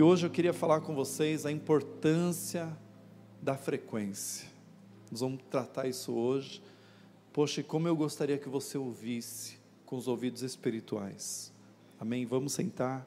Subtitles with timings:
[0.00, 2.74] E hoje eu queria falar com vocês a importância
[3.42, 4.48] da frequência.
[5.10, 6.62] Nós vamos tratar isso hoje.
[7.34, 11.52] Poxa, como eu gostaria que você ouvisse com os ouvidos espirituais.
[12.00, 12.24] Amém?
[12.24, 13.06] Vamos sentar,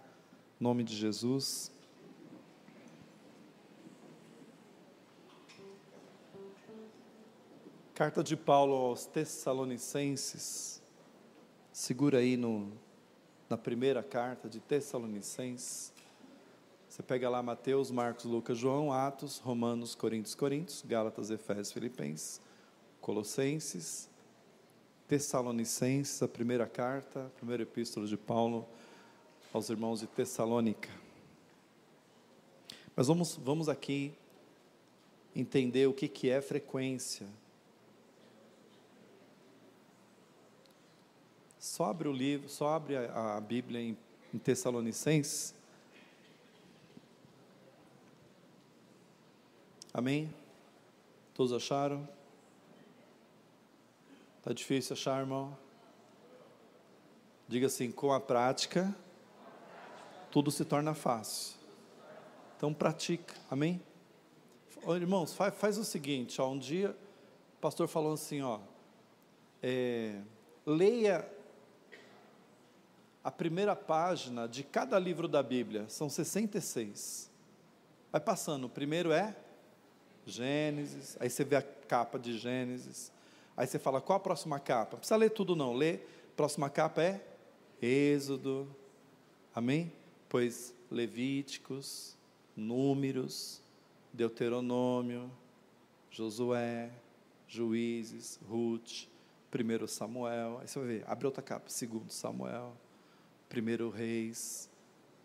[0.61, 1.71] em nome de Jesus.
[7.95, 10.79] Carta de Paulo aos Tessalonicenses.
[11.71, 12.71] Segura aí no,
[13.49, 15.92] na primeira carta de Tessalonicenses.
[16.93, 22.39] Você pega lá Mateus, Marcos, Lucas, João, Atos, Romanos, Coríntios, Coríntios, Gálatas, Efésios, Filipenses,
[23.01, 24.07] Colossenses,
[25.07, 28.63] Tessalonicenses, a primeira carta, a primeira epístola de Paulo
[29.51, 30.91] aos irmãos de Tessalônica.
[32.95, 34.13] Mas vamos, vamos aqui
[35.35, 37.25] entender o que, que é frequência
[41.57, 43.97] Só abre o livro, só abre a, a Bíblia em,
[44.31, 45.55] em Tessalonicenses.
[49.93, 50.33] Amém?
[51.35, 52.09] Todos acharam?
[54.39, 55.55] Está difícil achar, irmão?
[57.47, 58.95] Diga assim: com a prática,
[60.31, 61.55] tudo se torna fácil.
[62.57, 63.79] Então pratica, amém?
[64.87, 66.97] irmãos, faz, faz, o seguinte: ó, um dia
[67.55, 68.59] o pastor falou assim: ó,
[69.61, 70.19] é,
[70.65, 71.29] leia
[73.23, 77.29] a primeira página de cada livro da Bíblia, são 66.
[78.11, 79.35] Vai passando, o primeiro é
[80.25, 83.11] Gênesis, aí você vê a capa de Gênesis,
[83.55, 84.93] aí você fala, qual a próxima capa?
[84.93, 85.99] Não precisa ler tudo não, lê,
[86.35, 87.21] próxima capa é
[87.81, 88.67] Êxodo,
[89.53, 89.91] amém?
[90.29, 92.15] Pois Levíticos,
[92.55, 93.61] Números,
[94.13, 95.29] Deuteronômio,
[96.09, 96.91] Josué,
[97.47, 99.07] Juízes, Ruth,
[99.49, 102.75] primeiro Samuel, aí você vai ver, abre outra capa, segundo Samuel,
[103.49, 104.69] primeiro Reis,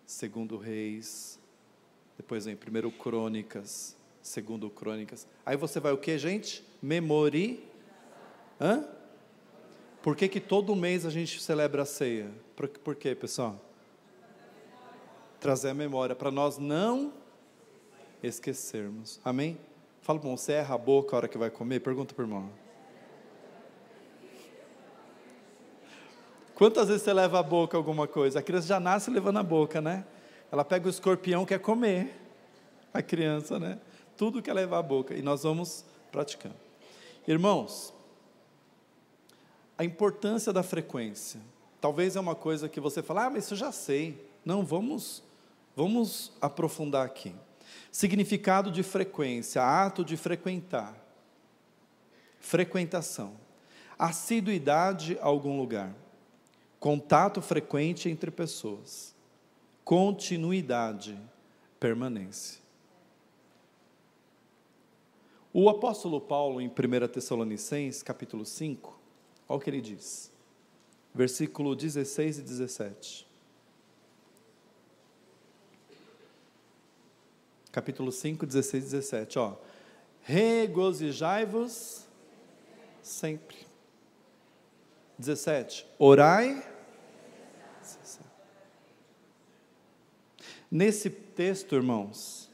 [0.07, 1.39] segundo Reis,
[2.17, 5.27] depois vem primeiro Crônicas, segundo Crônicas.
[5.45, 6.65] Aí você vai o que, gente?
[6.83, 7.65] Memori.
[8.61, 8.85] Hã?
[10.03, 12.31] Por que, que todo mês a gente celebra a ceia?
[12.55, 13.61] Por, por quê, pessoal?
[15.41, 17.13] Trazer a memória, para nós não
[18.23, 19.21] esquecermos.
[19.25, 19.59] Amém?
[20.01, 21.81] Fala para você erra a boca a hora que vai comer?
[21.81, 22.51] Pergunta para o irmão.
[26.55, 28.41] Quantas vezes você leva a boca alguma coisa?
[28.41, 30.05] A criança já nasce levando a boca, né?
[30.51, 32.17] Ela pega o escorpião, quer comer.
[32.93, 33.79] A criança, né?
[34.19, 35.15] Tudo quer levar a boca.
[35.15, 36.57] E nós vamos praticando.
[37.27, 37.95] Irmãos,
[39.79, 41.41] a importância da frequência.
[41.81, 44.29] Talvez é uma coisa que você fala, ah, mas isso eu já sei.
[44.45, 45.23] Não, vamos,
[45.75, 47.35] vamos aprofundar aqui.
[47.91, 50.95] Significado de frequência, ato de frequentar.
[52.39, 53.33] Frequentação.
[53.99, 55.95] Assiduidade a algum lugar
[56.79, 59.15] contato frequente entre pessoas,
[59.85, 61.19] continuidade,
[61.81, 62.61] permanência.
[65.61, 68.97] O apóstolo Paulo, em 1 Tessalonicenses, capítulo 5,
[69.49, 70.31] olha o que ele diz,
[71.13, 73.27] versículo 16 e 17.
[77.73, 79.57] Capítulo 5, 16 e 17, ó.
[80.23, 82.07] Regozijai-vos
[83.03, 83.57] sempre.
[85.19, 85.89] 17.
[85.99, 86.65] Orai.
[90.71, 92.49] Nesse texto, irmãos,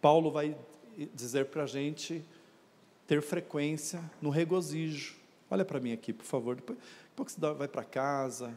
[0.00, 0.56] Paulo vai
[1.12, 2.24] dizer para a gente
[3.06, 5.16] ter frequência no regozijo.
[5.50, 6.56] Olha para mim aqui, por favor.
[6.56, 6.78] Depois,
[7.10, 8.52] depois que você vai para casa,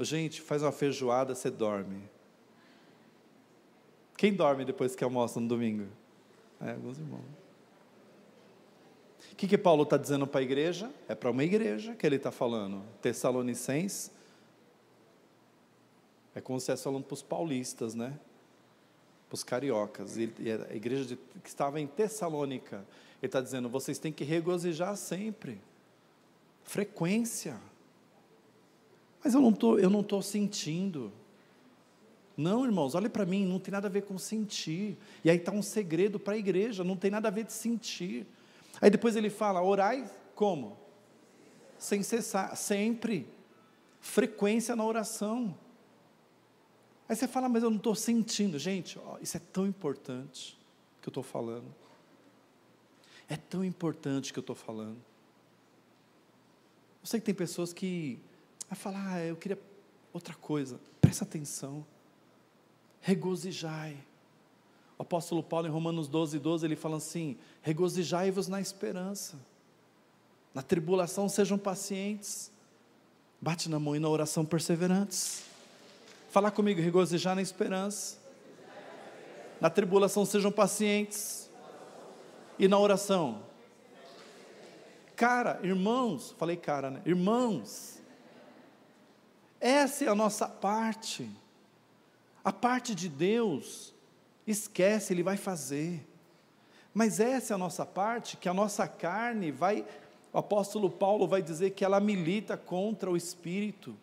[0.00, 2.02] gente, faz uma feijoada, você dorme.
[4.16, 5.88] Quem dorme depois que almoça no domingo?
[6.60, 7.24] É, alguns irmãos.
[9.32, 10.92] O que, que Paulo está dizendo para a igreja?
[11.08, 12.82] É para uma igreja que ele está falando.
[13.00, 14.10] Tessalonicenses.
[16.34, 18.18] É como se estivesse falando para os paulistas, né?
[19.32, 20.18] Para os cariocas.
[20.18, 20.30] E
[20.70, 22.84] a igreja de, que estava em Tessalônica.
[23.16, 25.58] Ele está dizendo: vocês têm que regozijar sempre.
[26.62, 27.58] Frequência.
[29.24, 31.10] Mas eu não tô, eu não estou sentindo.
[32.36, 34.98] Não, irmãos, olhe para mim, não tem nada a ver com sentir.
[35.24, 38.26] E aí está um segredo para a igreja, não tem nada a ver de sentir.
[38.82, 40.76] Aí depois ele fala: orai como?
[41.78, 43.26] Sem cessar, sempre.
[43.98, 45.56] Frequência na oração.
[47.12, 48.58] Aí você fala, mas eu não estou sentindo.
[48.58, 50.58] Gente, ó, isso é tão importante
[51.02, 51.66] que eu estou falando.
[53.28, 54.96] É tão importante que eu estou falando.
[57.02, 58.18] Eu sei que tem pessoas que
[58.66, 59.60] vai falar, ah, eu queria
[60.10, 60.80] outra coisa.
[61.02, 61.84] Presta atenção.
[63.02, 63.94] Regozijai.
[64.96, 69.38] O apóstolo Paulo, em Romanos 12, 12, ele fala assim: regozijai-vos na esperança,
[70.54, 72.50] na tribulação sejam pacientes,
[73.38, 75.51] bate na mão e na oração perseverantes.
[76.32, 78.16] Falar comigo, regozijar na esperança,
[79.60, 81.50] Na tribulação sejam pacientes.
[82.58, 83.42] E na oração?
[85.14, 87.02] Cara, irmãos, falei cara, né?
[87.04, 88.00] Irmãos,
[89.60, 91.30] essa é a nossa parte.
[92.42, 93.94] A parte de Deus,
[94.46, 96.02] esquece, Ele vai fazer.
[96.94, 99.84] Mas essa é a nossa parte, que a nossa carne vai,
[100.32, 103.94] o apóstolo Paulo vai dizer que ela milita contra o espírito.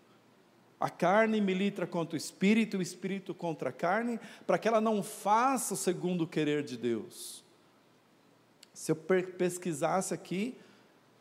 [0.79, 5.03] A carne milita contra o espírito, o espírito contra a carne, para que ela não
[5.03, 7.43] faça o segundo querer de Deus.
[8.73, 10.55] Se eu pesquisasse aqui,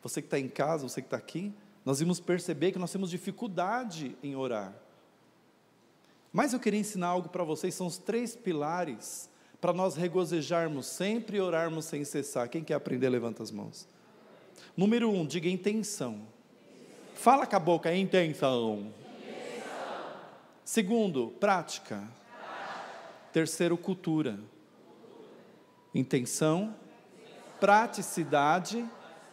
[0.01, 1.53] você que está em casa, você que está aqui,
[1.85, 4.73] nós vimos perceber que nós temos dificuldade em orar.
[6.33, 9.29] Mas eu queria ensinar algo para vocês, são os três pilares
[9.61, 12.49] para nós regozijarmos sempre e orarmos sem cessar.
[12.49, 13.89] Quem quer aprender, levanta as mãos.
[14.77, 16.21] Número um, diga intenção.
[17.15, 18.93] Fala com a boca, intenção.
[20.69, 22.07] Segundo, prática.
[23.33, 24.39] Terceiro, cultura.
[25.95, 26.75] Intenção,
[27.59, 28.85] praticidade,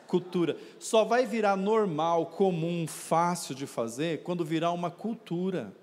[0.08, 0.56] cultura.
[0.80, 5.76] Só vai virar normal, comum, fácil de fazer quando virar uma cultura.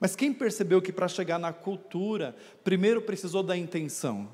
[0.00, 2.34] Mas quem percebeu que para chegar na cultura,
[2.64, 4.30] primeiro precisou da intenção?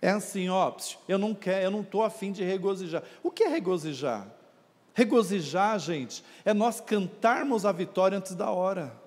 [0.00, 0.74] É assim, ó,
[1.06, 3.02] eu não quero, eu não estou afim de regozijar.
[3.22, 4.34] O que é regozijar?
[4.94, 9.03] Regozijar, gente, é nós cantarmos a vitória antes da hora.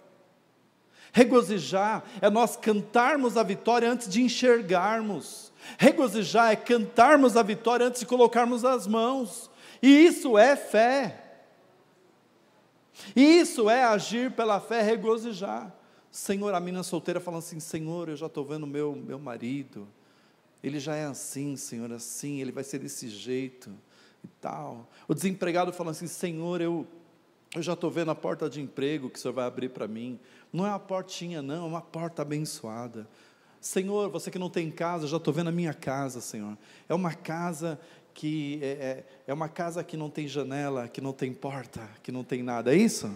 [1.11, 5.51] Regozijar é nós cantarmos a vitória antes de enxergarmos.
[5.77, 9.49] Regozijar é cantarmos a vitória antes de colocarmos as mãos.
[9.81, 11.23] E isso é fé.
[13.15, 15.73] Isso é agir pela fé, regozijar.
[16.11, 19.87] Senhor, a menina solteira falando assim: Senhor, eu já estou vendo meu, meu marido,
[20.63, 23.69] ele já é assim, Senhor, assim, ele vai ser desse jeito
[24.23, 24.89] e tal.
[25.07, 26.87] O desempregado falando assim: Senhor, eu,
[27.55, 30.19] eu já estou vendo a porta de emprego que o Senhor vai abrir para mim.
[30.51, 33.07] Não é uma portinha, não, é uma porta abençoada.
[33.59, 36.57] Senhor, você que não tem casa, eu já estou vendo a minha casa, Senhor.
[36.87, 37.79] É uma casa
[38.13, 42.11] que é, é, é, uma casa que não tem janela, que não tem porta, que
[42.11, 43.11] não tem nada, é isso?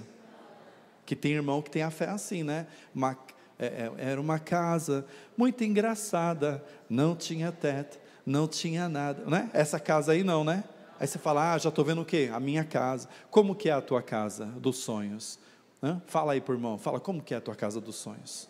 [1.06, 2.68] Que tem irmão que tem a fé assim, né?
[2.94, 3.18] Uma,
[3.58, 5.06] é, é, era uma casa
[5.36, 9.50] muito engraçada, não tinha teto, não tinha nada, né?
[9.54, 10.64] Essa casa aí não, né?
[11.02, 12.30] Aí você fala, ah, já estou vendo o quê?
[12.32, 13.10] A minha casa.
[13.32, 15.40] Como que é a tua casa dos sonhos?
[15.82, 16.00] Hã?
[16.06, 18.48] Fala aí por irmão, fala como que é a tua casa dos sonhos.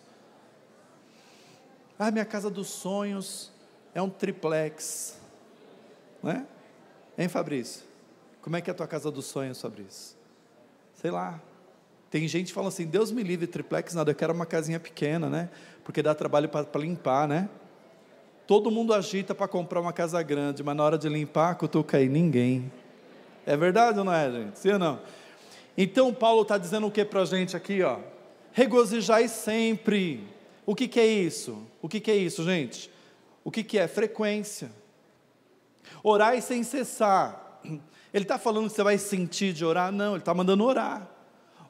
[1.98, 3.53] Ah, minha casa dos sonhos
[3.95, 5.21] é um triplex
[6.21, 6.45] né?
[7.18, 7.83] Hein, Fabrício?
[8.42, 10.18] Como é que é a tua casa dos sonhos, Fabrício?
[10.95, 11.39] Sei lá.
[12.09, 15.50] Tem gente falando assim, Deus me livre, triplex, nada, eu quero uma casinha pequena, né?
[15.86, 17.50] Porque dá trabalho para limpar, né?
[18.48, 22.10] Todo mundo agita para comprar uma casa grande, mas na hora de limpar, cutuca aí,
[22.10, 22.72] ninguém.
[23.46, 24.60] É verdade ou não é, gente?
[24.60, 25.00] Sim ou não?
[25.78, 28.00] Então, Paulo está dizendo o que para a gente aqui, ó?
[28.52, 30.28] Regozijai sempre.
[30.66, 31.66] O que, que é isso?
[31.82, 32.92] O que, que é isso, gente?
[33.44, 33.88] O que, que é?
[33.88, 34.72] Frequência.
[36.04, 37.60] Orai sem cessar.
[38.14, 39.92] Ele está falando que você vai sentir de orar?
[39.92, 41.10] Não, ele está mandando orar.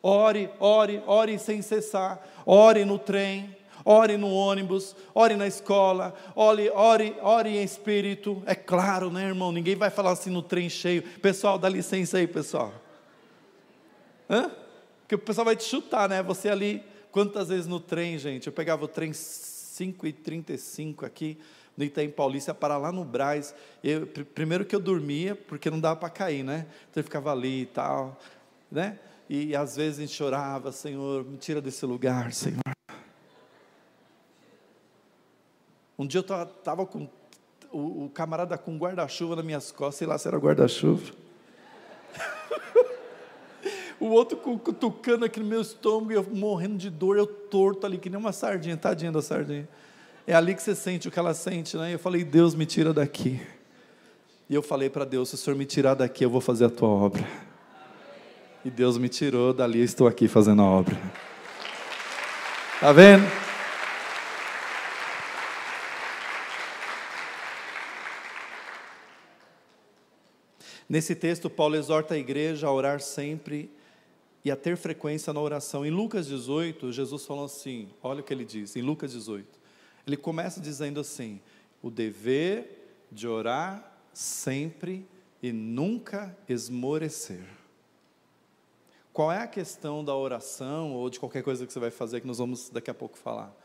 [0.02, 2.20] Ore, ore, ore sem cessar.
[2.46, 8.42] Ore no trem, ore no ônibus, ore na escola, ore, ore, ore em espírito.
[8.45, 9.51] É claro, né, irmão?
[9.51, 11.04] Ninguém vai falar assim no trem cheio.
[11.19, 12.74] Pessoal, dá licença aí, pessoal.
[14.30, 14.51] Hã?
[15.01, 16.24] Porque o pessoal vai te chutar, né?
[16.24, 18.48] Você ali, quantas vezes no trem, gente?
[18.48, 21.38] Eu pegava o trem 5 e 35 aqui
[21.75, 23.53] no Itaim Paulista para lá no Braz.
[23.84, 26.65] Eu, primeiro que eu dormia, porque não dava para cair, né?
[26.89, 28.17] Então eu ficava ali e tal,
[28.72, 29.00] né?
[29.29, 32.81] E às vezes a gente chorava, Senhor, me tira desse lugar, Senhor.
[36.01, 37.08] Um dia eu estava com
[37.72, 41.13] o, o, camarada com guarda-chuva nas minhas costas, sei lá se era guarda-chuva.
[44.01, 48.10] o outro cutucando aqui no meu estômago, eu morrendo de dor, eu torto ali, que
[48.10, 49.70] nem uma sardinha, tadinha da sardinha.
[50.25, 51.93] É ali que você sente o que ela sente, né?
[51.93, 53.39] Eu falei, Deus me tira daqui.
[54.50, 56.70] E eu falei para Deus, se o Senhor me tirar daqui, eu vou fazer a
[56.72, 57.24] tua obra.
[58.65, 61.00] E Deus me tirou, dali estou aqui fazendo a obra.
[62.79, 63.40] Tá vendo?
[70.91, 73.71] Nesse texto, Paulo exorta a igreja a orar sempre
[74.43, 75.86] e a ter frequência na oração.
[75.86, 79.48] Em Lucas 18, Jesus falou assim: olha o que ele diz, em Lucas 18.
[80.05, 81.39] Ele começa dizendo assim:
[81.81, 85.07] o dever de orar sempre
[85.41, 87.45] e nunca esmorecer.
[89.13, 92.27] Qual é a questão da oração ou de qualquer coisa que você vai fazer que
[92.27, 93.55] nós vamos daqui a pouco falar?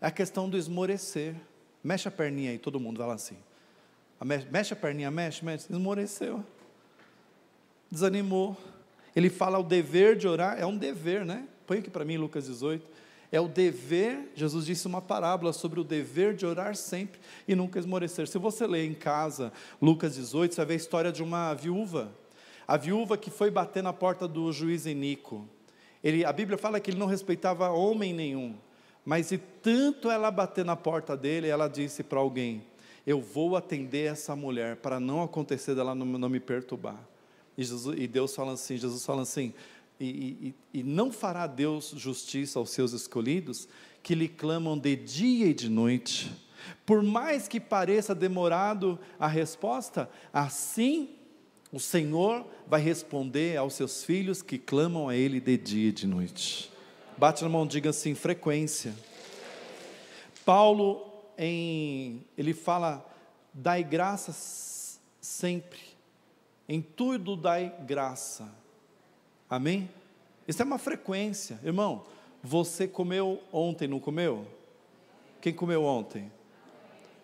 [0.00, 1.36] É a questão do esmorecer.
[1.80, 3.38] Mexe a perninha aí, todo mundo vai lá assim.
[4.50, 5.72] Mexe a perninha, mexe, mexe.
[5.72, 6.44] Esmoreceu.
[7.92, 8.56] Desanimou.
[9.14, 11.46] Ele fala o dever de orar, é um dever, né?
[11.66, 12.88] Põe aqui para mim Lucas 18.
[13.30, 17.78] É o dever, Jesus disse uma parábola sobre o dever de orar sempre e nunca
[17.78, 18.26] esmorecer.
[18.26, 22.10] Se você ler em casa Lucas 18, você vai ver a história de uma viúva.
[22.66, 25.46] A viúva que foi bater na porta do juiz Enico.
[26.02, 28.54] Ele, a Bíblia fala que ele não respeitava homem nenhum.
[29.04, 32.64] Mas e tanto ela bater na porta dele, ela disse para alguém:
[33.06, 37.11] Eu vou atender essa mulher para não acontecer dela não, não me perturbar.
[37.56, 39.52] E, Jesus, e Deus fala assim: Jesus fala assim,
[40.00, 43.68] e, e, e não fará Deus justiça aos seus escolhidos,
[44.02, 46.32] que lhe clamam de dia e de noite.
[46.86, 51.10] Por mais que pareça demorado a resposta, assim
[51.72, 56.06] o Senhor vai responder aos seus filhos que clamam a Ele de dia e de
[56.06, 56.70] noite.
[57.16, 58.94] Bate na mão, diga assim: frequência.
[60.44, 61.06] Paulo,
[61.38, 63.08] em, ele fala,
[63.54, 65.80] dai graças sempre,
[66.68, 68.62] em tudo dai graça
[69.52, 69.90] Amém?
[70.48, 71.60] Isso é uma frequência.
[71.62, 72.06] Irmão,
[72.42, 74.46] você comeu ontem, não comeu?
[75.42, 76.32] Quem comeu ontem?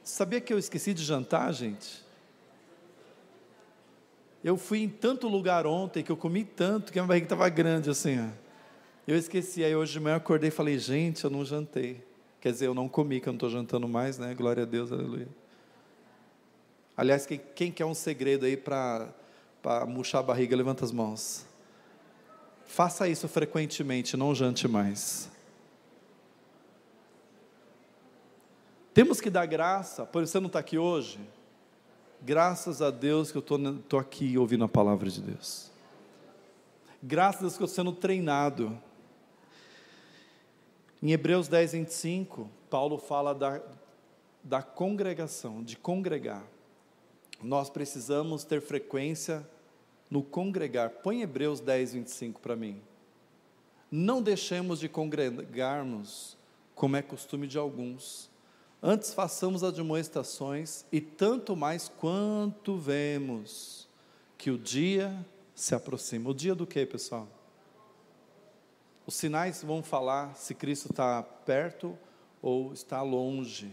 [0.04, 2.04] Sabia que eu esqueci de jantar, gente?
[4.44, 7.48] Eu fui em tanto lugar ontem que eu comi tanto que a minha barriga estava
[7.48, 8.20] grande assim.
[8.20, 8.28] Ó.
[9.06, 12.04] Eu esqueci, aí hoje de manhã eu acordei e falei, gente, eu não jantei.
[12.42, 14.34] Quer dizer, eu não comi, que eu não estou jantando mais, né?
[14.34, 15.28] Glória a Deus, aleluia.
[16.94, 19.08] Aliás, quem, quem quer um segredo aí para
[19.86, 21.46] murchar a barriga, levanta as mãos.
[22.66, 25.30] Faça isso frequentemente, não jante mais.
[28.92, 31.20] Temos que dar graça, por você não está aqui hoje.
[32.20, 33.44] Graças a Deus que eu
[33.76, 35.70] estou aqui ouvindo a palavra de Deus.
[37.02, 38.76] Graças a Deus que eu estou sendo treinado.
[41.00, 43.62] Em Hebreus 10, 25, Paulo fala da,
[44.42, 46.42] da congregação, de congregar.
[47.40, 49.48] Nós precisamos ter frequência
[50.10, 50.90] no congregar.
[50.90, 52.80] Põe Hebreus 10, 25 para mim.
[53.90, 56.36] Não deixemos de congregarmos,
[56.74, 58.30] como é costume de alguns.
[58.82, 63.88] Antes façamos admoestações, e tanto mais quanto vemos
[64.36, 66.30] que o dia se aproxima.
[66.30, 67.26] O dia do que, pessoal?
[69.06, 71.98] Os sinais vão falar se Cristo está perto
[72.42, 73.72] ou está longe.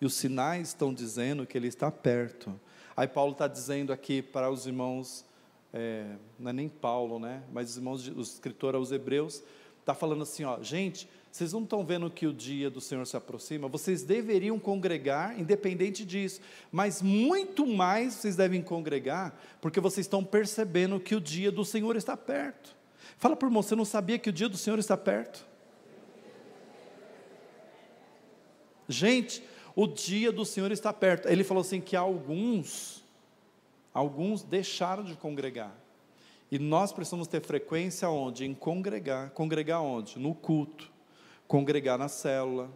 [0.00, 2.58] E os sinais estão dizendo que Ele está perto.
[2.96, 5.24] Aí Paulo está dizendo aqui para os irmãos
[5.72, 7.42] é, não é nem Paulo, né?
[7.52, 9.42] Mas os irmãos, o escritor aos Hebreus,
[9.80, 13.16] está falando assim, ó, gente, vocês não estão vendo que o dia do Senhor se
[13.16, 13.68] aproxima?
[13.68, 16.40] Vocês deveriam congregar, independente disso,
[16.72, 21.96] mas muito mais vocês devem congregar, porque vocês estão percebendo que o dia do Senhor
[21.96, 22.76] está perto.
[23.16, 25.46] Fala por irmão, você não sabia que o dia do Senhor está perto?
[28.88, 29.42] Gente,
[29.76, 31.28] o dia do Senhor está perto.
[31.28, 32.99] Ele falou assim que alguns
[33.92, 35.74] Alguns deixaram de congregar.
[36.50, 38.44] E nós precisamos ter frequência onde?
[38.44, 39.30] Em congregar.
[39.30, 40.18] Congregar onde?
[40.18, 40.90] No culto.
[41.46, 42.70] Congregar na célula.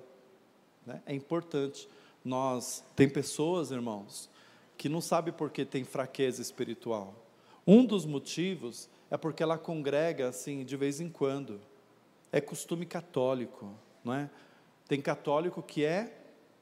[0.87, 1.02] Né?
[1.06, 1.88] É importante.
[2.25, 4.30] Nós, tem pessoas, irmãos,
[4.76, 7.14] que não sabe por que tem fraqueza espiritual.
[7.66, 11.61] Um dos motivos é porque ela congrega assim de vez em quando.
[12.30, 13.73] É costume católico,
[14.04, 14.30] não é?
[14.88, 16.12] Tem católico que é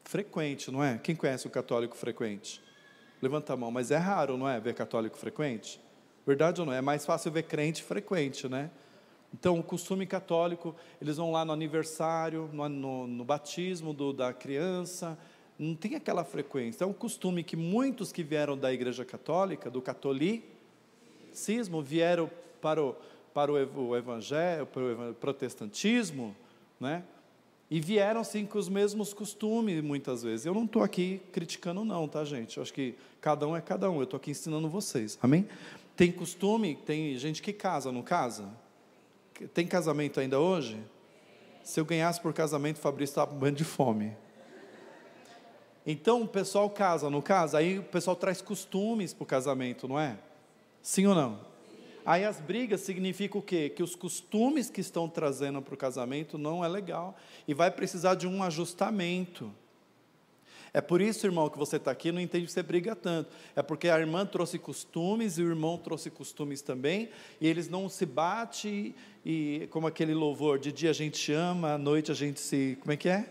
[0.05, 0.99] frequente, não é?
[0.99, 2.63] Quem conhece o católico frequente?
[3.23, 4.59] Levanta a mão, mas é raro, não é?
[4.59, 5.81] Ver católico frequente?
[6.27, 6.73] Verdade ou não?
[6.73, 8.69] É mais fácil ver crente frequente, né?
[9.33, 14.33] Então, o costume católico, eles vão lá no aniversário, no, no, no batismo do, da
[14.33, 15.17] criança,
[15.59, 16.85] não tem aquela frequência.
[16.85, 22.29] É um costume que muitos que vieram da Igreja Católica, do catolicismo, vieram
[22.61, 22.97] para o,
[23.33, 26.35] para o evangelho, para o protestantismo,
[26.81, 27.05] né?
[27.73, 30.45] E vieram sim com os mesmos costumes, muitas vezes.
[30.45, 32.59] Eu não estou aqui criticando, não, tá, gente?
[32.59, 33.97] Eu acho que cada um é cada um.
[33.97, 35.19] Eu estou aqui ensinando vocês.
[35.23, 35.49] Amém?
[35.97, 38.47] Tem costume, tem gente que casa, não casa?
[39.55, 40.79] Tem casamento ainda hoje?
[41.65, 44.15] Se eu ganhasse por casamento, o Fabrício estava morrendo de fome.
[45.87, 47.57] Então o pessoal casa, não casa?
[47.57, 50.19] Aí o pessoal traz costumes para o casamento, não é?
[50.83, 51.41] Sim ou não?
[52.05, 53.69] Aí as brigas significam o quê?
[53.69, 57.17] Que os costumes que estão trazendo para o casamento não é legal
[57.47, 59.53] e vai precisar de um ajustamento.
[60.75, 63.31] É por isso, irmão, que você está aqui não entende que você briga tanto.
[63.55, 67.91] É porque a irmã trouxe costumes e o irmão trouxe costumes também, e eles não
[67.91, 68.95] se batem,
[69.25, 72.79] e como aquele louvor, de dia a gente ama, à noite a gente se.
[72.81, 73.29] Como é que é?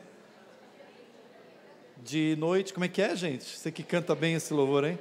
[2.04, 3.44] De noite, como é que é, gente?
[3.44, 5.00] Você que canta bem esse louvor, hein?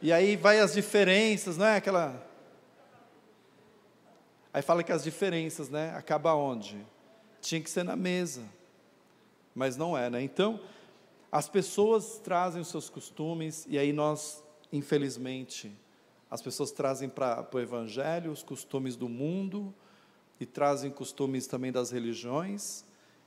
[0.00, 1.76] E aí vai as diferenças, não é?
[1.76, 2.29] Aquela
[4.52, 5.94] Aí fala que as diferenças, né?
[5.96, 6.84] Acaba onde?
[7.40, 8.42] Tinha que ser na mesa.
[9.54, 10.22] Mas não é, né?
[10.22, 10.60] Então,
[11.30, 14.42] as pessoas trazem os seus costumes e aí nós,
[14.72, 15.72] infelizmente,
[16.30, 19.74] as pessoas trazem para o evangelho os costumes do mundo
[20.40, 22.84] e trazem costumes também das religiões,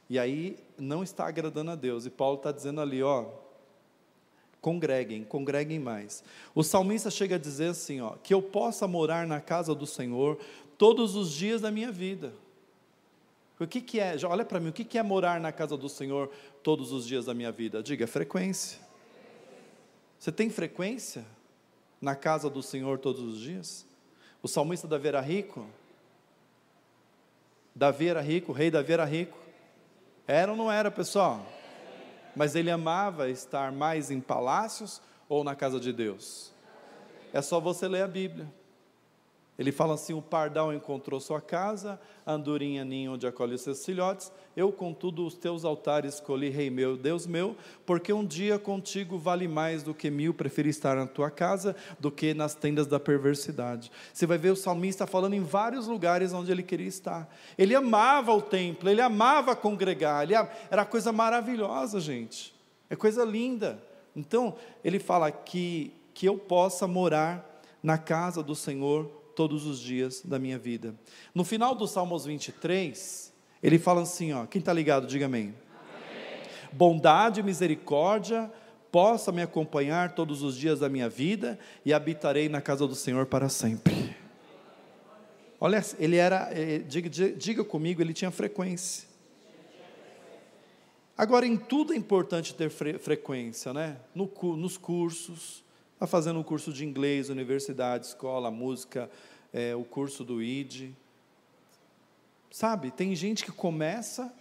[0.10, 2.06] e aí não está agradando a Deus.
[2.06, 3.27] E Paulo está dizendo ali, ó,
[4.60, 6.24] congreguem, congreguem mais.
[6.56, 10.39] O salmista chega a dizer assim, ó, que eu possa morar na casa do Senhor
[10.77, 12.34] todos os dias da minha vida.
[13.60, 15.88] O que, que é, olha para mim, o que, que é morar na casa do
[15.88, 16.30] Senhor
[16.62, 17.82] todos os dias da minha vida?
[17.82, 18.80] Diga, frequência.
[20.20, 21.25] Você tem frequência
[22.01, 23.86] na casa do Senhor todos os dias?
[24.42, 25.65] O salmista Davi era rico?
[27.75, 29.38] Davi era rico, o rei Davi era rico.
[30.27, 31.46] Era ou não era, pessoal?
[32.36, 36.51] Mas ele amava estar mais em palácios ou na casa de Deus?
[37.32, 38.48] É só você ler a Bíblia.
[39.57, 43.86] Ele fala assim: o pardal encontrou sua casa, a andorinha ninho onde acolhe os seus
[43.86, 44.31] filhotes.
[44.55, 47.55] Eu, contudo, os teus altares escolhi, Rei meu, Deus meu,
[47.86, 50.33] porque um dia contigo vale mais do que mil.
[50.33, 53.91] Preferi estar na tua casa do que nas tendas da perversidade.
[54.12, 57.31] Você vai ver o salmista falando em vários lugares onde ele queria estar.
[57.57, 60.33] Ele amava o templo, ele amava congregar, ele
[60.69, 62.53] era coisa maravilhosa, gente.
[62.89, 63.81] É coisa linda.
[64.15, 70.22] Então, ele fala que, que eu possa morar na casa do Senhor todos os dias
[70.24, 70.96] da minha vida.
[71.34, 75.44] No final do Salmos 23, ele fala assim: ó, quem está ligado, diga amém.
[75.44, 76.42] amém.
[76.72, 78.52] Bondade e misericórdia
[78.92, 83.25] possa me acompanhar todos os dias da minha vida e habitarei na casa do Senhor
[83.25, 84.16] para sempre.
[85.60, 89.08] Olha, ele era, eh, diga, diga comigo, ele tinha frequência.
[91.18, 93.98] Agora, em tudo é importante ter fre frequência, né?
[94.13, 95.63] No, nos cursos,
[95.94, 99.10] Está fazendo um curso de inglês, universidade, escola, música,
[99.54, 100.92] é, o curso do ID.
[102.52, 104.34] Sabe, tem gente que começa,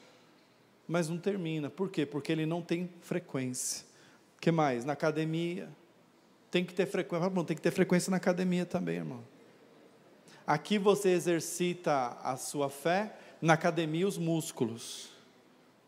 [0.88, 1.70] mas não termina.
[1.70, 2.04] Por quê?
[2.04, 3.86] Porque ele não tem frequência.
[4.36, 4.84] O que mais?
[4.84, 5.68] Na academia.
[6.50, 7.30] Tem que ter frequência.
[7.30, 9.24] Bom, tem que ter frequência na academia também, irmão.
[10.46, 15.10] Aqui você exercita a sua fé, na academia os músculos.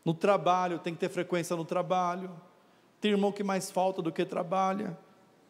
[0.03, 2.31] No trabalho, tem que ter frequência no trabalho.
[3.01, 4.97] Tem irmão que mais falta do que trabalha.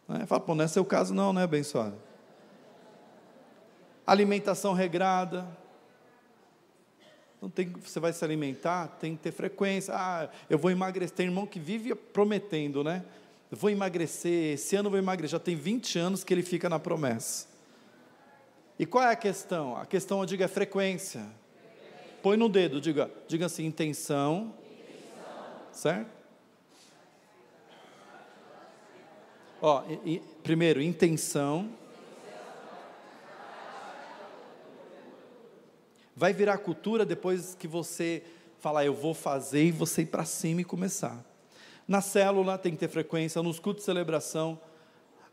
[0.07, 0.25] Né?
[0.25, 1.95] Fala, pô, não é seu caso não, né, abençoado?
[4.05, 5.47] Alimentação regrada.
[7.41, 9.93] Não tem, você vai se alimentar, tem que ter frequência.
[9.95, 11.15] Ah, eu vou emagrecer.
[11.15, 13.03] Tem irmão que vive prometendo, né?
[13.51, 15.31] Eu vou emagrecer, esse ano eu vou emagrecer.
[15.31, 17.47] Já tem 20 anos que ele fica na promessa.
[18.77, 19.77] E qual é a questão?
[19.77, 21.25] A questão, eu digo, é frequência.
[22.21, 24.53] Põe no dedo, diga, diga assim, intenção.
[24.63, 25.71] intenção.
[25.71, 26.14] Certo?
[29.61, 31.69] Ó, e, primeiro, intenção.
[36.15, 38.23] Vai virar cultura depois que você
[38.59, 41.23] falar, eu vou fazer e você ir para cima e começar.
[41.87, 44.59] Na célula tem que ter frequência, nos cultos de celebração.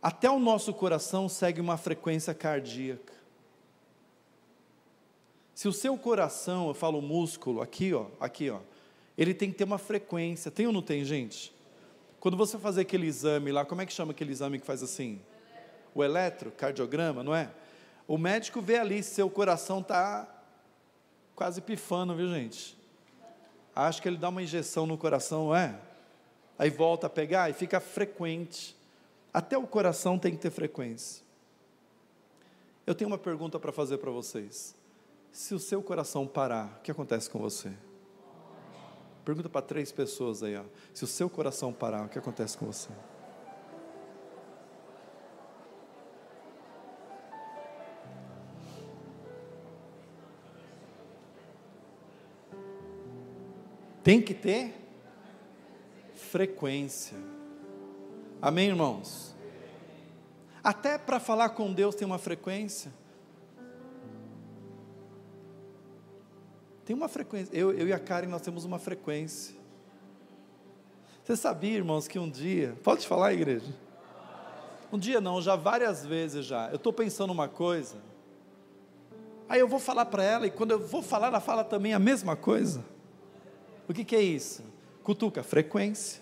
[0.03, 3.13] Até o nosso coração segue uma frequência cardíaca.
[5.55, 8.59] Se o seu coração, eu falo músculo, aqui ó, aqui ó,
[9.17, 10.51] ele tem que ter uma frequência.
[10.51, 11.55] Tem ou não tem, gente?
[12.23, 15.21] Quando você fazer aquele exame lá, como é que chama aquele exame que faz assim?
[15.93, 17.51] O eletrocardiograma, não é?
[18.07, 20.33] O médico vê ali se seu coração está
[21.35, 22.79] quase pifando, viu gente?
[23.75, 25.77] Acho que ele dá uma injeção no coração, não é?
[26.57, 28.77] Aí volta a pegar e fica frequente.
[29.35, 31.25] Até o coração tem que ter frequência.
[32.87, 34.77] Eu tenho uma pergunta para fazer para vocês.
[35.33, 37.73] Se o seu coração parar, o que acontece com você?
[39.25, 40.65] Pergunta para três pessoas aí, ó.
[40.93, 42.91] Se o seu coração parar, o que acontece com você?
[54.03, 54.75] Tem que ter
[56.13, 57.17] frequência.
[58.41, 59.33] Amém, irmãos?
[60.65, 62.93] Até para falar com Deus tem uma frequência.
[66.85, 67.55] Tem uma frequência.
[67.55, 69.55] Eu, eu e a Karen, nós temos uma frequência.
[71.23, 72.77] Você sabia, irmãos, que um dia.
[72.83, 73.73] Pode falar, igreja?
[74.93, 76.69] Um dia não, já várias vezes já.
[76.71, 77.97] Eu estou pensando uma coisa.
[79.49, 81.99] Aí eu vou falar para ela, e quando eu vou falar, ela fala também a
[81.99, 82.85] mesma coisa.
[83.89, 84.65] O que, que é isso?
[85.05, 86.21] Cutuca, frequência.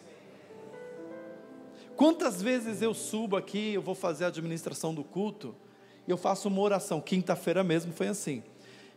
[1.96, 5.54] Quantas vezes eu subo aqui, eu vou fazer a administração do culto,
[6.06, 7.00] e eu faço uma oração.
[7.00, 8.42] Quinta-feira mesmo foi assim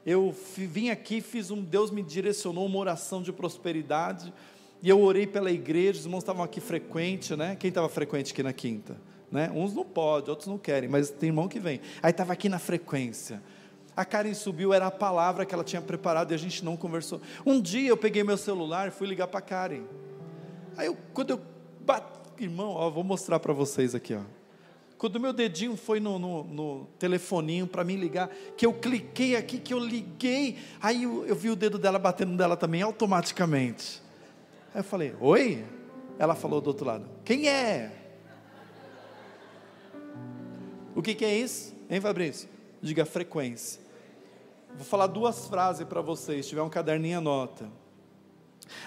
[0.05, 4.33] eu vim aqui, fiz um, Deus me direcionou uma oração de prosperidade,
[4.81, 7.55] e eu orei pela igreja, os irmãos estavam aqui frequente, né?
[7.55, 8.97] Quem estava frequente aqui na quinta?
[9.31, 9.49] Né?
[9.53, 11.79] Uns não pode, outros não querem, mas tem irmão que vem.
[12.01, 13.41] Aí estava aqui na frequência.
[13.95, 17.21] A Karen subiu, era a palavra que ela tinha preparado e a gente não conversou.
[17.45, 19.83] Um dia eu peguei meu celular e fui ligar para a Karen.
[20.75, 21.41] Aí eu, quando eu
[21.79, 24.42] bati, irmão, ó, vou mostrar para vocês aqui, ó.
[25.03, 29.59] Quando meu dedinho foi no, no, no telefoninho para me ligar, que eu cliquei aqui,
[29.59, 34.01] que eu liguei, aí eu, eu vi o dedo dela batendo dela também automaticamente.
[34.73, 35.65] Aí eu falei, oi?
[36.17, 37.91] Ela falou do outro lado, quem é?
[40.95, 41.75] O que, que é isso?
[41.89, 42.47] Hein, Fabrício?
[42.81, 43.81] Diga frequência.
[44.73, 47.69] Vou falar duas frases para vocês, se tiver um caderninho, anota.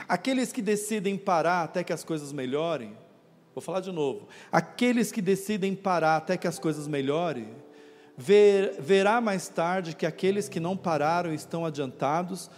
[0.09, 2.97] Aqueles que decidem parar até que as coisas melhorem,
[3.57, 4.29] vou falar de novo.
[4.53, 7.49] Aqueles que decidem parar até que as coisas melhorem,
[8.15, 12.51] ver, verá mais tarde que aqueles que não pararam estão adiantados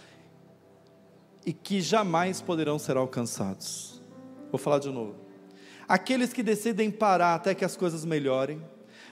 [1.45, 4.03] e que jamais poderão ser alcançados.
[4.51, 5.15] Vou falar de novo.
[5.87, 8.61] Aqueles que decidem parar até que as coisas melhorem,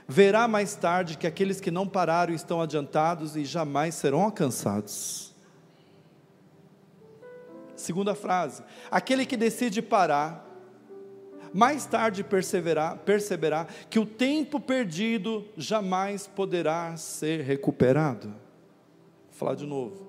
[0.06, 5.34] verá mais tarde que aqueles que não pararam estão adiantados e jamais serão alcançados.
[7.78, 10.47] Segunda frase: aquele que decide parar,
[11.54, 18.28] mais tarde perseverar, perceberá que o tempo perdido jamais poderá ser recuperado.
[18.28, 20.08] Vou falar de novo.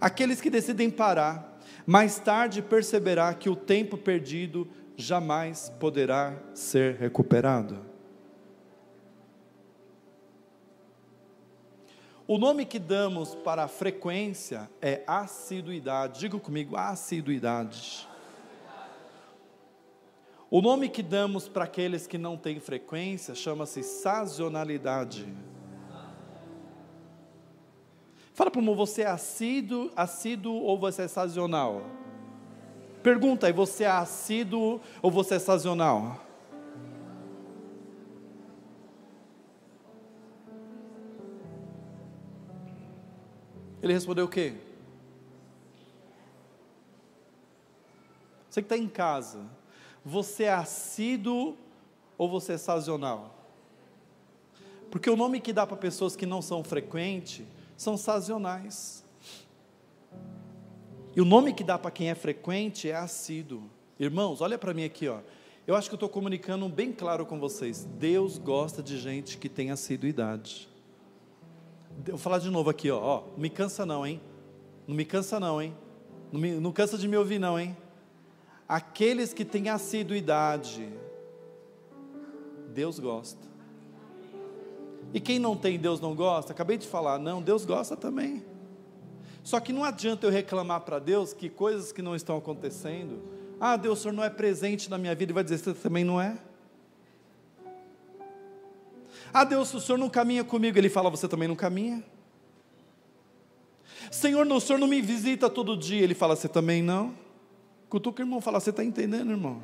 [0.00, 7.86] Aqueles que decidem parar, mais tarde perceberá que o tempo perdido jamais poderá ser recuperado.
[12.26, 16.20] O nome que damos para a frequência é assiduidade.
[16.20, 18.07] Diga comigo, assiduidade.
[20.50, 25.28] O nome que damos para aqueles que não têm frequência chama-se sazonalidade.
[28.32, 31.82] Fala para o você é assíduo, assíduo ou você é sazonal?
[33.02, 36.24] Pergunta aí, você é assíduo ou você é sazonal?
[43.82, 44.54] Ele respondeu o quê?
[48.48, 49.44] Você que está em casa,
[50.04, 51.56] você é assíduo
[52.16, 53.34] ou você é sazonal?
[54.90, 57.44] Porque o nome que dá para pessoas que não são frequentes
[57.76, 59.04] são sazonais.
[61.14, 63.62] E o nome que dá para quem é frequente é assíduo.
[63.98, 65.18] Irmãos, olha para mim aqui, ó.
[65.66, 67.84] Eu acho que eu estou comunicando bem claro com vocês.
[67.98, 70.68] Deus gosta de gente que tem assiduidade.
[72.06, 73.22] Vou falar de novo aqui, ó, ó.
[73.36, 74.20] Me cansa não, hein?
[74.86, 75.74] Não me cansa não, hein?
[76.32, 77.76] Não, me, não cansa de me ouvir não, hein?
[78.68, 80.92] Aqueles que têm assiduidade,
[82.74, 83.46] Deus gosta.
[85.14, 86.52] E quem não tem, Deus não gosta?
[86.52, 88.44] Acabei de falar, não, Deus gosta também.
[89.42, 93.22] Só que não adianta eu reclamar para Deus que coisas que não estão acontecendo,
[93.58, 96.04] ah, Deus, o Senhor não é presente na minha vida, e vai dizer, você também
[96.04, 96.38] não é?
[99.32, 100.78] Ah, Deus, o Senhor não caminha comigo.
[100.78, 102.04] Ele fala, você também não caminha?
[104.10, 106.02] Senhor, o Senhor não me visita todo dia.
[106.02, 107.14] Ele fala, você também não?
[107.88, 109.62] Cutuca o irmão, fala, você está entendendo, irmão?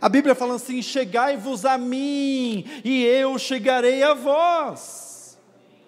[0.00, 5.38] A Bíblia fala assim: chegai-vos a mim, e eu chegarei a vós.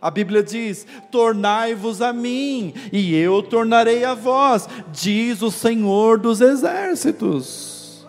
[0.00, 6.40] A Bíblia diz: tornai-vos a mim, e eu tornarei a vós, diz o Senhor dos
[6.40, 8.06] exércitos.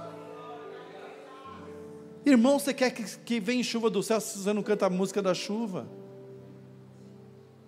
[2.26, 5.22] Irmão, você quer que, que venha chuva do céu se você não canta a música
[5.22, 5.88] da chuva?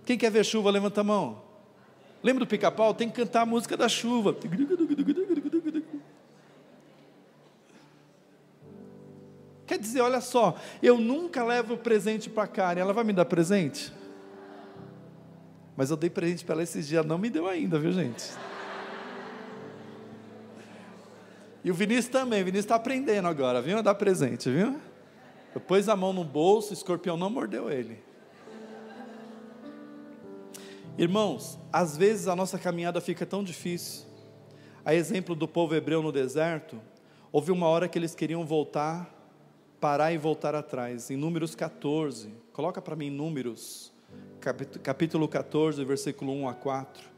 [0.05, 1.48] Quem quer ver chuva, levanta a mão.
[2.21, 2.93] Lembra do pica-pau?
[2.93, 4.35] Tem que cantar a música da chuva.
[9.65, 13.25] Quer dizer, olha só, eu nunca levo presente para a Karen, ela vai me dar
[13.25, 13.93] presente?
[15.77, 18.31] Mas eu dei presente para ela esses dias, não me deu ainda, viu gente?
[21.63, 23.77] E o Vinícius também, o Vinícius está aprendendo agora, viu?
[23.77, 24.79] A dar presente, viu?
[25.53, 28.01] Eu pus a mão no bolso, o escorpião não mordeu ele.
[30.97, 34.05] Irmãos, às vezes a nossa caminhada fica tão difícil.
[34.83, 36.81] A exemplo do povo hebreu no deserto,
[37.31, 39.09] houve uma hora que eles queriam voltar,
[39.79, 41.09] parar e voltar atrás.
[41.09, 43.93] Em Números 14, coloca para mim Números,
[44.83, 47.09] capítulo 14, versículo 1 a 4.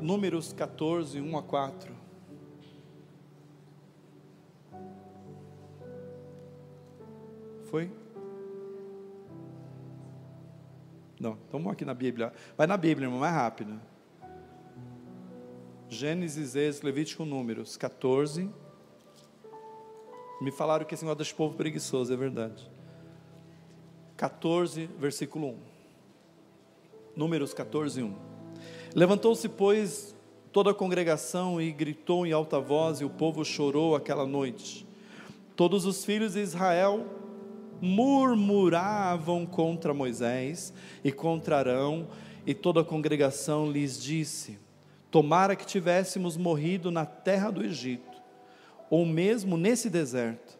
[0.00, 1.94] Números 14, 1 a 4.
[7.70, 7.90] Foi?
[11.20, 12.32] Não, estamos aqui na Bíblia.
[12.56, 13.78] Vai na Bíblia, irmão, mais rápido.
[15.86, 18.48] Gênesis, Êxodo, Levítico, Números 14.
[20.40, 22.70] Me falaram que esse negócio desse povo preguiçoso, é verdade.
[24.16, 25.58] 14, versículo 1.
[27.14, 28.14] Números 14, 1.
[28.94, 30.16] Levantou-se, pois,
[30.50, 34.86] toda a congregação e gritou em alta voz, e o povo chorou aquela noite.
[35.54, 37.04] Todos os filhos de Israel
[37.80, 42.08] murmuravam contra Moisés e contra Arão,
[42.46, 44.58] e toda a congregação lhes disse:
[45.10, 48.20] Tomara que tivéssemos morrido na terra do Egito,
[48.88, 50.58] ou mesmo nesse deserto.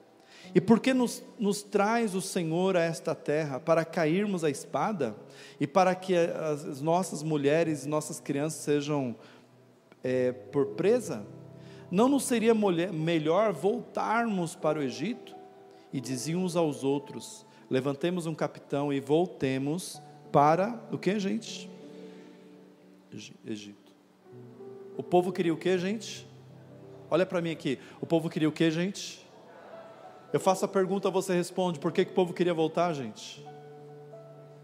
[0.55, 5.15] E porque nos, nos traz o Senhor a esta terra para cairmos a espada
[5.61, 9.15] e para que as nossas mulheres e nossas crianças sejam
[10.03, 11.25] é, por presa?
[11.91, 15.40] Não nos seria melhor voltarmos para o Egito?
[15.93, 20.01] E diziam uns aos outros: levantemos um capitão e voltemos
[20.31, 21.69] para o que, gente?
[23.45, 23.93] Egito.
[24.97, 26.27] O povo queria o que, gente?
[27.11, 27.79] Olha para mim aqui.
[28.01, 29.27] O povo queria o que, gente?
[30.33, 31.81] Eu faço a pergunta, você responde.
[31.81, 33.45] Por que, que o povo queria voltar, gente?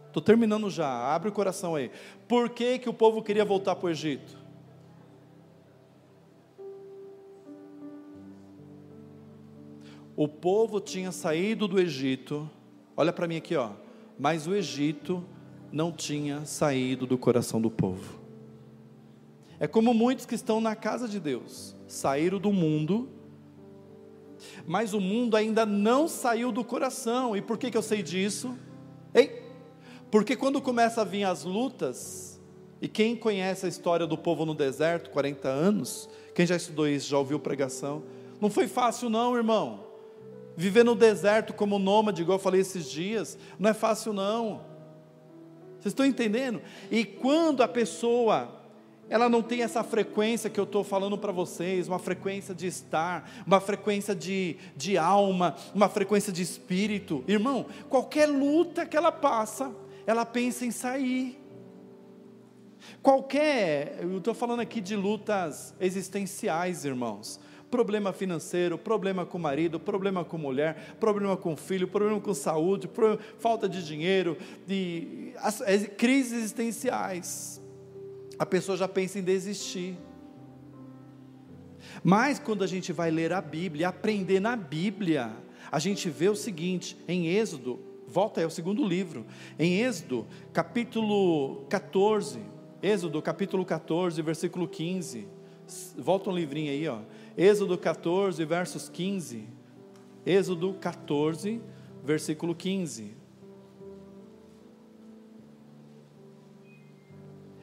[0.06, 0.88] Estou terminando já.
[0.88, 1.90] Abre o coração aí.
[2.28, 4.45] Por que, que o povo queria voltar para o Egito?
[10.16, 12.48] O povo tinha saído do Egito.
[12.96, 13.72] Olha para mim aqui, ó.
[14.18, 15.22] Mas o Egito
[15.70, 18.18] não tinha saído do coração do povo.
[19.60, 23.08] É como muitos que estão na casa de Deus, saíram do mundo,
[24.66, 27.36] mas o mundo ainda não saiu do coração.
[27.36, 28.56] E por que, que eu sei disso?
[29.14, 29.42] Ei,
[30.10, 32.40] porque quando começa a vir as lutas,
[32.80, 37.08] e quem conhece a história do povo no deserto, 40 anos, quem já estudou isso,
[37.08, 38.02] já ouviu pregação,
[38.40, 39.85] não foi fácil não, irmão.
[40.56, 44.62] Viver no deserto como nômade, igual eu falei esses dias, não é fácil não.
[45.74, 46.62] Vocês estão entendendo?
[46.90, 48.56] E quando a pessoa
[49.08, 53.30] ela não tem essa frequência que eu estou falando para vocês, uma frequência de estar,
[53.46, 57.22] uma frequência de, de alma, uma frequência de espírito.
[57.28, 59.72] Irmão, qualquer luta que ela passa,
[60.06, 61.40] ela pensa em sair.
[63.00, 67.38] Qualquer, eu estou falando aqui de lutas existenciais, irmãos.
[67.70, 72.88] Problema financeiro, problema com o marido, problema com mulher, problema com filho, problema com saúde,
[73.38, 77.60] falta de dinheiro, de, as, as crises existenciais
[78.38, 79.96] a pessoa já pensa em desistir.
[82.02, 85.32] Mas quando a gente vai ler a Bíblia, aprender na Bíblia,
[85.70, 89.24] a gente vê o seguinte, em Êxodo, volta aí ao segundo livro,
[89.58, 92.40] em Êxodo, capítulo 14,
[92.82, 95.26] Êxodo, capítulo 14, versículo 15.
[95.96, 97.00] Volta um livrinho aí, ó.
[97.36, 99.46] Êxodo 14, versos 15.
[100.24, 101.60] Êxodo 14,
[102.02, 103.14] versículo 15.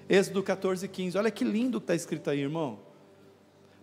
[0.08, 1.18] Êxodo 14, 15.
[1.18, 2.80] Olha que lindo que está escrito aí, irmão.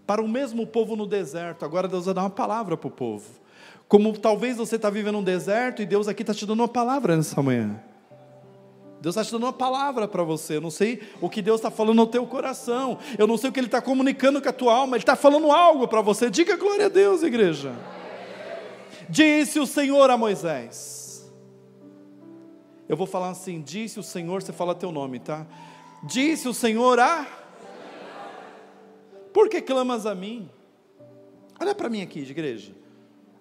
[0.06, 3.40] Para o mesmo povo no deserto, agora Deus vai dar uma palavra para o povo.
[3.88, 7.16] Como talvez você está vivendo um deserto e Deus aqui está te dando uma palavra
[7.16, 7.82] nessa manhã.
[9.00, 10.56] Deus está te dando uma palavra para você.
[10.56, 12.98] Eu não sei o que Deus está falando no teu coração.
[13.18, 14.96] Eu não sei o que Ele está comunicando com a tua alma.
[14.96, 16.28] Ele está falando algo para você.
[16.28, 17.74] Diga glória a Deus, igreja.
[19.08, 21.32] Disse o Senhor a Moisés.
[22.86, 25.46] Eu vou falar assim: disse o Senhor, você fala teu nome, tá?
[26.02, 27.26] Disse o Senhor a.
[29.32, 30.50] Por que clamas a mim?
[31.58, 32.72] Olha para mim aqui, igreja.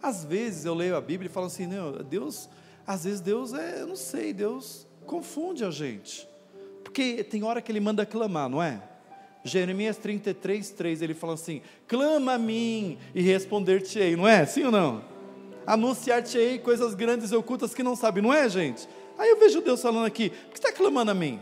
[0.02, 2.50] Às vezes eu leio a Bíblia e falo assim, não, Deus,
[2.88, 6.30] às vezes Deus é, eu não sei, Deus confunde a gente.
[6.84, 8.80] Porque tem hora que ele manda clamar, não é?
[9.44, 14.46] Jeremias 33, 3, ele fala assim: clama a mim e responder-te-ei, não é?
[14.46, 15.04] Sim ou não?
[15.66, 18.88] Anunciar-te-ei coisas grandes e ocultas que não sabe, não é, gente?
[19.18, 21.40] Aí eu vejo Deus falando aqui: por que está clamando a mim?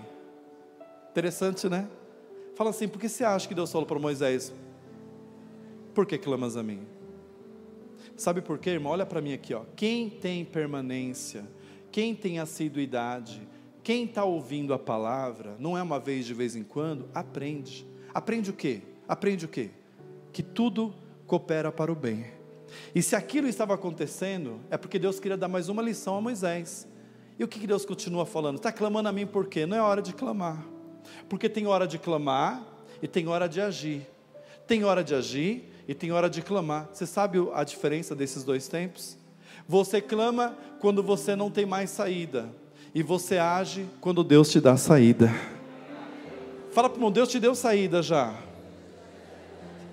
[1.11, 1.89] Interessante, né?
[2.55, 4.53] Fala assim, por que você acha que Deus falou para Moisés?
[5.93, 6.87] Por que clamas a mim?
[8.15, 8.93] Sabe por quê, irmão?
[8.93, 9.63] Olha para mim aqui, ó.
[9.75, 11.45] Quem tem permanência,
[11.91, 13.47] quem tem assiduidade,
[13.87, 17.87] quem está ouvindo a palavra, não é uma vez de vez em quando, aprende.
[18.13, 18.81] Aprende o quê?
[19.07, 19.69] Aprende o quê?
[20.33, 20.93] Que tudo
[21.25, 22.25] coopera para o bem.
[22.93, 26.85] E se aquilo estava acontecendo, é porque Deus queria dar mais uma lição a Moisés.
[27.39, 28.57] E o que Deus continua falando?
[28.57, 29.65] Está clamando a mim por quê?
[29.65, 30.67] Não é hora de clamar.
[31.29, 32.61] Porque tem hora de clamar
[33.01, 34.05] e tem hora de agir.
[34.67, 36.89] Tem hora de agir e tem hora de clamar.
[36.91, 39.17] Você sabe a diferença desses dois tempos?
[39.65, 42.49] Você clama quando você não tem mais saída,
[42.97, 45.31] e você age quando Deus te dá saída.
[46.71, 48.33] Fala para o Deus te deu saída já.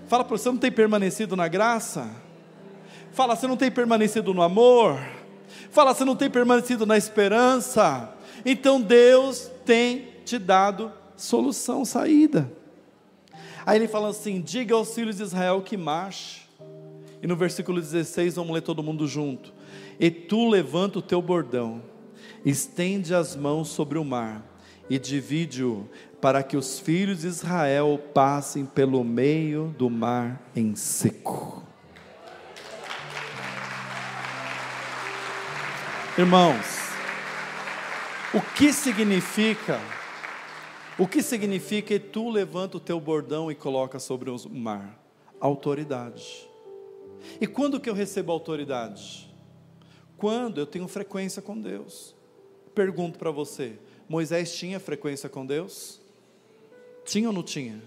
[0.06, 2.10] Fala para você, não tem permanecido na graça?
[3.12, 4.98] Fala, você não tem permanecido no amor?
[5.70, 8.10] Fala, você não tem permanecido na esperança?
[8.42, 12.50] Então Deus tem te dado solução, saída.
[13.66, 16.40] Aí ele fala assim: diga aos filhos de Israel que marche.
[17.22, 19.52] E no versículo 16, vamos ler todo mundo junto.
[20.00, 21.82] E tu levanta o teu bordão,
[22.44, 24.42] estende as mãos sobre o mar
[24.88, 25.88] e divide-o,
[26.20, 31.62] para que os filhos de Israel passem pelo meio do mar em seco.
[36.16, 36.64] Irmãos,
[38.32, 39.80] o que significa
[40.96, 44.96] o que significa que tu levanta o teu bordão e coloca sobre o mar?
[45.40, 46.48] Autoridade.
[47.40, 49.34] E quando que eu recebo autoridade?
[50.16, 52.14] quando eu tenho frequência com Deus.
[52.74, 53.74] Pergunto para você:
[54.08, 56.00] Moisés tinha frequência com Deus?
[57.04, 57.80] Tinha ou não tinha?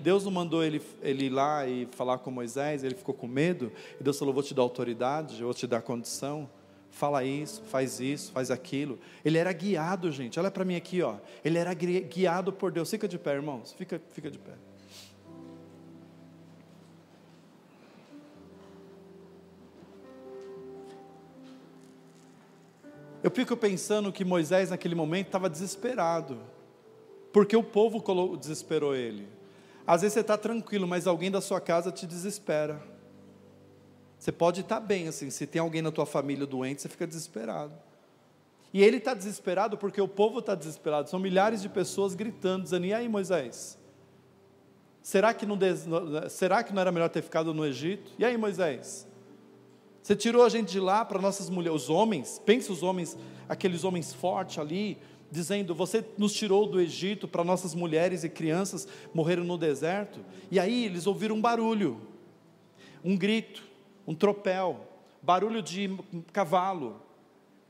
[0.00, 3.72] Deus não mandou ele, ele ir lá e falar com Moisés, ele ficou com medo,
[3.98, 6.48] e Deus falou: Vou te dar autoridade, eu vou te dar condição.
[6.90, 9.00] Fala isso, faz isso, faz aquilo.
[9.24, 10.38] Ele era guiado, gente.
[10.38, 11.16] Olha para mim aqui, ó.
[11.44, 12.88] Ele era guiado por Deus.
[12.88, 13.72] Fica de pé, irmãos.
[13.72, 14.52] Fica, fica de pé.
[23.24, 26.38] Eu fico pensando que Moisés, naquele momento, estava desesperado,
[27.32, 28.04] porque o povo
[28.36, 29.26] desesperou ele.
[29.86, 32.82] Às vezes você está tranquilo, mas alguém da sua casa te desespera.
[34.18, 37.06] Você pode estar tá bem, assim, se tem alguém na tua família doente, você fica
[37.06, 37.72] desesperado.
[38.74, 41.08] E ele está desesperado porque o povo está desesperado.
[41.08, 43.78] São milhares de pessoas gritando, dizendo: E aí, Moisés?
[45.00, 45.58] Será que, não,
[46.28, 48.12] será que não era melhor ter ficado no Egito?
[48.18, 49.08] E aí, Moisés?
[50.04, 53.16] Você tirou a gente de lá para nossas mulheres, os homens, pensa os homens,
[53.48, 54.98] aqueles homens fortes ali,
[55.30, 60.20] dizendo: Você nos tirou do Egito para nossas mulheres e crianças morreram no deserto.
[60.50, 62.02] E aí eles ouviram um barulho,
[63.02, 63.64] um grito,
[64.06, 64.86] um tropel,
[65.22, 65.96] barulho de
[66.34, 67.00] cavalo.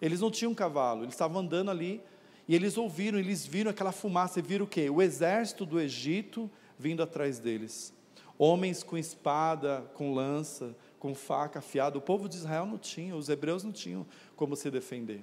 [0.03, 2.01] Eles não tinham cavalo, eles estavam andando ali
[2.49, 4.90] e eles ouviram, eles viram aquela fumaça e viram o quê?
[4.90, 7.94] O exército do Egito vindo atrás deles.
[8.37, 11.98] Homens com espada, com lança, com faca afiada.
[11.98, 15.22] O povo de Israel não tinha, os hebreus não tinham como se defender.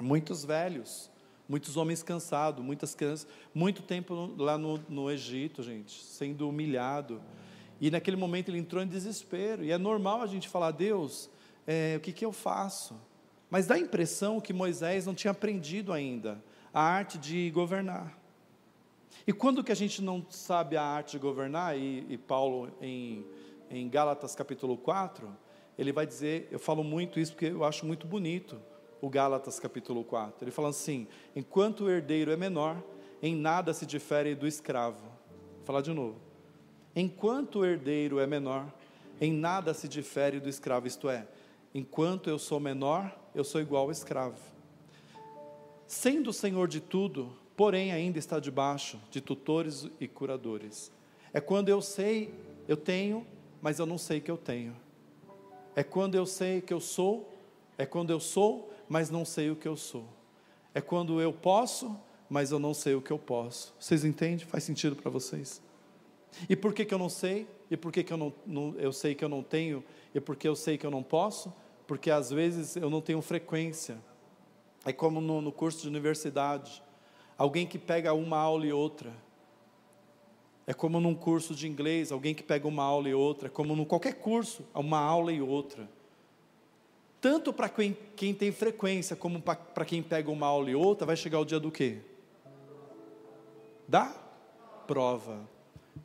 [0.00, 1.10] Muitos velhos,
[1.46, 7.20] muitos homens cansados, muitas crianças, muito tempo lá no, no Egito, gente, sendo humilhado.
[7.78, 9.62] E naquele momento ele entrou em desespero.
[9.62, 11.28] E é normal a gente falar, Deus,
[11.66, 12.98] é, o que, que eu faço?
[13.50, 18.18] Mas dá a impressão que Moisés não tinha aprendido ainda a arte de governar.
[19.26, 23.26] E quando que a gente não sabe a arte de governar, e, e Paulo em
[23.78, 25.28] em Gálatas capítulo 4,
[25.76, 28.60] ele vai dizer, eu falo muito isso porque eu acho muito bonito,
[29.00, 30.44] o Gálatas capítulo 4.
[30.44, 32.82] Ele fala assim: enquanto o herdeiro é menor,
[33.22, 35.02] em nada se difere do escravo.
[35.56, 36.18] Vou falar de novo.
[36.94, 38.72] Enquanto o herdeiro é menor,
[39.20, 41.26] em nada se difere do escravo, isto é,
[41.74, 44.38] enquanto eu sou menor, eu sou igual ao escravo.
[45.86, 50.90] Sendo o senhor de tudo, porém ainda está debaixo de tutores e curadores.
[51.32, 52.32] É quando eu sei,
[52.66, 53.26] eu tenho
[53.64, 54.76] mas eu não sei que eu tenho.
[55.74, 57.32] É quando eu sei que eu sou,
[57.78, 60.04] é quando eu sou, mas não sei o que eu sou.
[60.74, 61.98] É quando eu posso,
[62.28, 63.74] mas eu não sei o que eu posso.
[63.80, 64.46] Vocês entendem?
[64.46, 65.62] Faz sentido para vocês?
[66.46, 67.48] E por que, que eu não sei?
[67.70, 69.82] E por que, que eu, não, não, eu sei que eu não tenho?
[70.14, 71.50] E por que eu sei que eu não posso?
[71.86, 73.96] Porque às vezes eu não tenho frequência.
[74.84, 76.82] É como no, no curso de universidade.
[77.38, 79.10] Alguém que pega uma aula e outra
[80.66, 83.74] é como num curso de inglês, alguém que pega uma aula e outra, é como
[83.74, 85.88] em qualquer curso, uma aula e outra.
[87.20, 91.16] Tanto para quem, quem, tem frequência, como para quem pega uma aula e outra, vai
[91.16, 91.98] chegar o dia do quê?
[93.86, 94.06] Da
[94.86, 95.48] prova.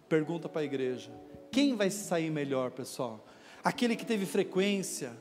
[0.07, 1.11] Pergunta para a igreja:
[1.51, 3.25] quem vai sair melhor, pessoal?
[3.63, 5.11] Aquele que teve frequência,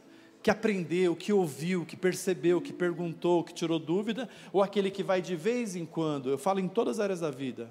[0.42, 5.20] que aprendeu, que ouviu, que percebeu, que perguntou, que tirou dúvida, ou aquele que vai
[5.20, 6.30] de vez em quando?
[6.30, 7.70] Eu falo em todas as áreas da vida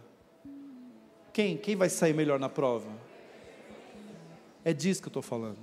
[1.37, 1.55] quem?
[1.55, 2.89] Quem vai sair melhor na prova?
[4.65, 5.59] É disso que eu estou falando.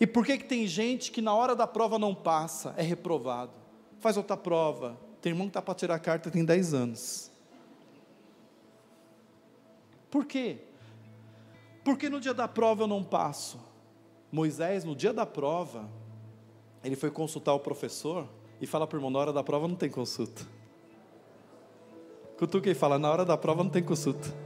[0.00, 3.52] E por que, que tem gente que na hora da prova não passa, é reprovado?
[4.00, 4.98] Faz outra prova.
[5.22, 7.30] Tem irmão que está para tirar a carta tem 10 anos.
[10.10, 10.58] Por quê?
[11.84, 13.60] Porque no dia da prova eu não passo.
[14.32, 15.88] Moisés, no dia da prova,
[16.82, 18.26] ele foi consultar o professor
[18.60, 20.44] e fala para o irmão: na hora da prova não tem consulta.
[22.36, 24.43] Cutuca e fala: na hora da prova não tem consulta.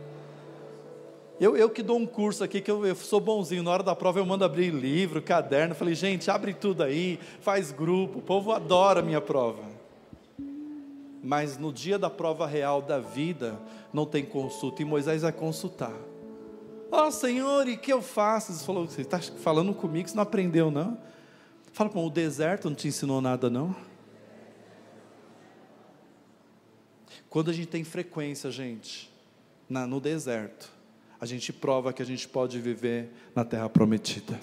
[1.40, 3.94] Eu, eu que dou um curso aqui, que eu, eu, sou bonzinho, na hora da
[3.94, 8.51] prova eu mando abrir livro, caderno, falei, gente, abre tudo aí, faz grupo, o povo
[8.51, 9.62] adora a minha prova.
[11.22, 13.59] Mas no dia da prova real da vida,
[13.92, 15.94] não tem consulta, e Moisés vai consultar.
[16.90, 18.51] Ó oh, Senhor, e que eu faço?
[18.51, 20.98] Ele falou, você está falando comigo, você não aprendeu não?
[21.72, 23.77] Fala, com o deserto não te ensinou nada não?
[27.31, 29.12] Quando a gente tem frequência, gente,
[29.68, 30.78] na, no deserto,
[31.21, 34.39] a gente prova que a gente pode viver na terra prometida.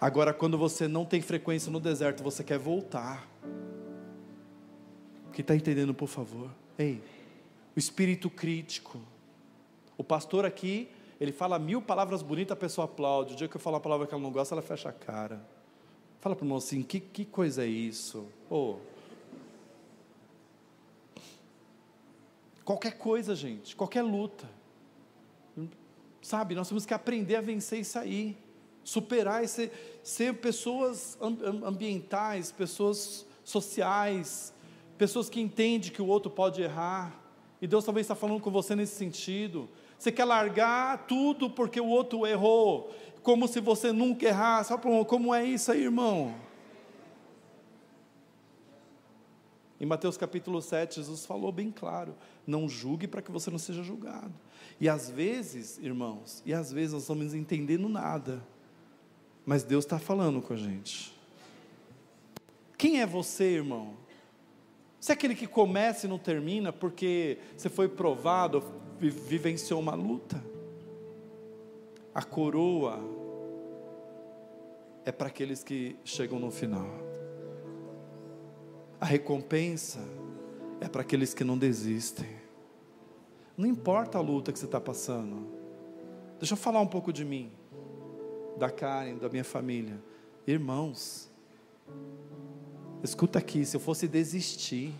[0.00, 3.26] Agora, quando você não tem frequência no deserto, você quer voltar.
[5.32, 6.50] Quem está entendendo, por favor?
[6.78, 7.00] Ei,
[7.74, 9.00] o espírito crítico.
[9.96, 10.88] O pastor aqui,
[11.20, 13.34] ele fala mil palavras bonitas, a pessoa aplaude.
[13.34, 15.42] O dia que eu falo uma palavra que ela não gosta, ela fecha a cara.
[16.20, 18.26] Fala para o irmão assim: que, que coisa é isso?
[18.50, 18.76] Oh.
[22.64, 24.48] Qualquer coisa, gente, qualquer luta.
[26.24, 28.38] Sabe, nós temos que aprender a vencer e sair.
[28.82, 34.52] superar e ser, ser pessoas ambientais, pessoas sociais,
[34.96, 37.14] pessoas que entendem que o outro pode errar.
[37.60, 39.68] E Deus talvez está falando com você nesse sentido.
[39.98, 42.90] Você quer largar tudo porque o outro errou,
[43.22, 44.72] como se você nunca errasse.
[45.06, 46.34] Como é isso aí, irmão?
[49.78, 52.14] Em Mateus capítulo 7, Jesus falou bem claro:
[52.46, 54.32] não julgue para que você não seja julgado.
[54.80, 58.42] E às vezes, irmãos, e às vezes nós estamos entendendo nada,
[59.46, 61.14] mas Deus está falando com a gente.
[62.76, 63.94] Quem é você, irmão?
[65.00, 68.62] Você é aquele que começa e não termina porque você foi provado,
[68.98, 70.42] vivenciou uma luta?
[72.14, 73.00] A coroa
[75.04, 76.88] é para aqueles que chegam no final.
[79.00, 80.00] A recompensa
[80.80, 82.43] é para aqueles que não desistem.
[83.56, 85.46] Não importa a luta que você está passando.
[86.38, 87.52] Deixa eu falar um pouco de mim,
[88.58, 90.02] da Karen, da minha família.
[90.46, 91.30] Irmãos,
[93.02, 94.92] escuta aqui, se eu fosse desistir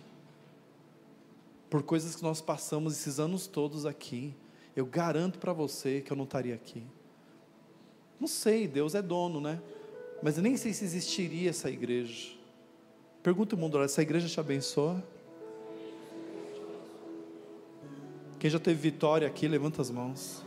[1.69, 4.33] por coisas que nós passamos esses anos todos aqui,
[4.75, 6.83] eu garanto para você que eu não estaria aqui.
[8.19, 9.61] Não sei, Deus é dono, né?
[10.23, 12.31] Mas eu nem sei se existiria essa igreja.
[13.21, 15.03] Pergunta o mundo, essa igreja te abençoa?
[18.45, 20.45] Quem já teve vitória aqui, levanta as mãos.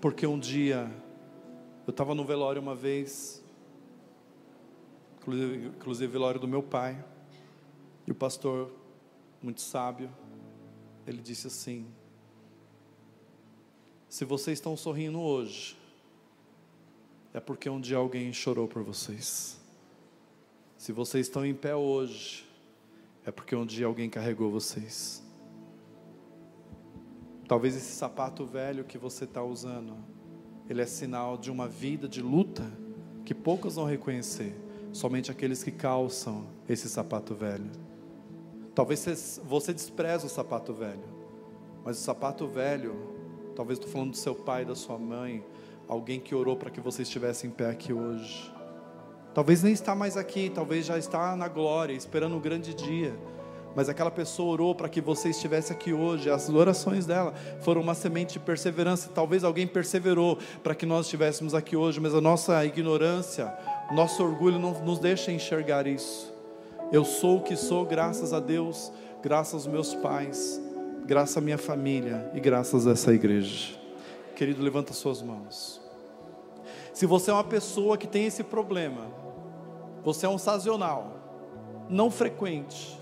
[0.00, 0.90] Porque um dia,
[1.86, 3.44] eu estava no velório uma vez,
[5.20, 7.04] inclusive, velório do meu pai,
[8.06, 8.72] e o pastor,
[9.42, 10.10] muito sábio,
[11.06, 11.86] ele disse assim:
[14.08, 15.76] Se vocês estão sorrindo hoje,
[17.34, 19.60] é porque um dia alguém chorou por vocês.
[20.78, 22.48] Se vocês estão em pé hoje,
[23.26, 25.27] é porque um dia alguém carregou vocês.
[27.48, 29.96] Talvez esse sapato velho que você está usando,
[30.68, 32.62] ele é sinal de uma vida de luta
[33.24, 34.54] que poucos vão reconhecer,
[34.92, 37.70] somente aqueles que calçam esse sapato velho.
[38.74, 41.02] Talvez você, despreze o sapato velho,
[41.82, 42.94] mas o sapato velho,
[43.56, 45.42] talvez estou falando do seu pai, da sua mãe,
[45.88, 48.54] alguém que orou para que você estivesse em pé aqui hoje.
[49.32, 53.16] Talvez nem está mais aqui, talvez já está na glória, esperando um grande dia.
[53.74, 56.30] Mas aquela pessoa orou para que você estivesse aqui hoje.
[56.30, 59.10] As orações dela foram uma semente de perseverança.
[59.14, 63.52] Talvez alguém perseverou para que nós estivéssemos aqui hoje, mas a nossa ignorância,
[63.92, 66.32] nosso orgulho não nos deixa enxergar isso.
[66.90, 68.90] Eu sou o que sou, graças a Deus,
[69.22, 70.60] graças aos meus pais,
[71.04, 73.76] graças à minha família e graças a essa igreja.
[74.34, 75.80] Querido, levanta suas mãos.
[76.94, 79.06] Se você é uma pessoa que tem esse problema,
[80.02, 81.12] você é um sazonal,
[81.88, 82.97] não frequente.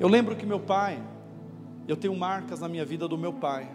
[0.00, 1.02] Eu lembro que meu pai,
[1.86, 3.68] eu tenho marcas na minha vida do meu pai.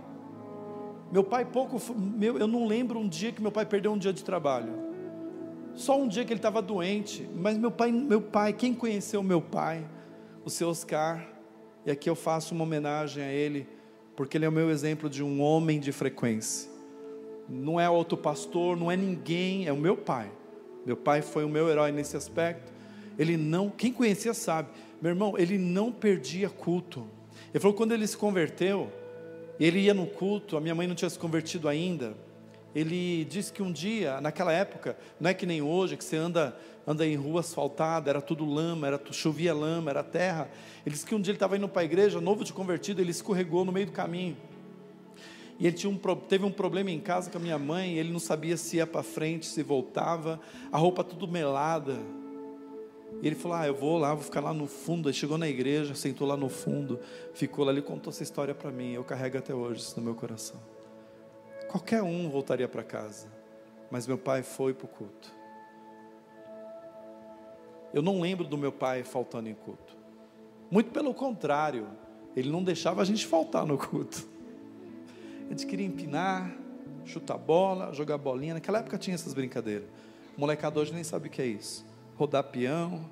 [1.11, 4.13] Meu pai pouco, meu, eu não lembro um dia que meu pai perdeu um dia
[4.13, 4.73] de trabalho.
[5.75, 9.41] Só um dia que ele estava doente, mas meu pai, meu pai, quem conheceu meu
[9.41, 9.85] pai,
[10.45, 11.27] o seu Oscar,
[11.85, 13.67] e aqui eu faço uma homenagem a ele,
[14.15, 16.73] porque ele é o meu exemplo de um homem de frequência
[17.47, 20.31] não é outro pastor, não é ninguém, é o meu pai.
[20.85, 22.71] Meu pai foi o meu herói nesse aspecto.
[23.17, 24.69] Ele não, quem conhecia sabe,
[25.03, 27.05] meu irmão, ele não perdia culto.
[27.53, 28.89] Ele falou quando ele se converteu,
[29.59, 32.15] ele ia no culto, a minha mãe não tinha se convertido ainda.
[32.73, 36.57] Ele disse que um dia, naquela época, não é que nem hoje, que você anda,
[36.87, 40.49] anda em rua asfaltada, era tudo lama, era chovia lama, era terra.
[40.85, 43.11] Ele disse que um dia ele estava indo para a igreja, novo de convertido, ele
[43.11, 44.37] escorregou no meio do caminho.
[45.59, 48.55] E ele um, teve um problema em casa com a minha mãe, ele não sabia
[48.55, 50.39] se ia para frente, se voltava,
[50.71, 51.99] a roupa tudo melada.
[53.21, 55.07] E ele falou: Ah, eu vou lá, vou ficar lá no fundo.
[55.07, 56.99] Aí chegou na igreja, sentou lá no fundo,
[57.33, 58.93] ficou lá, ele contou essa história para mim.
[58.93, 60.59] Eu carrego até hoje isso no meu coração.
[61.69, 63.27] Qualquer um voltaria para casa,
[63.89, 65.33] mas meu pai foi para o culto.
[67.93, 69.95] Eu não lembro do meu pai faltando em culto.
[70.69, 71.87] Muito pelo contrário,
[72.35, 74.27] ele não deixava a gente faltar no culto.
[75.45, 76.51] A gente queria empinar,
[77.05, 78.55] chutar bola, jogar bolinha.
[78.55, 79.87] Naquela época tinha essas brincadeiras.
[80.35, 81.85] O molecado hoje nem sabe o que é isso.
[82.15, 83.09] Rodar peão.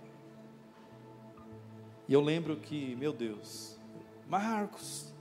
[2.07, 3.79] E eu lembro que, meu Deus,
[4.27, 5.13] Marcos,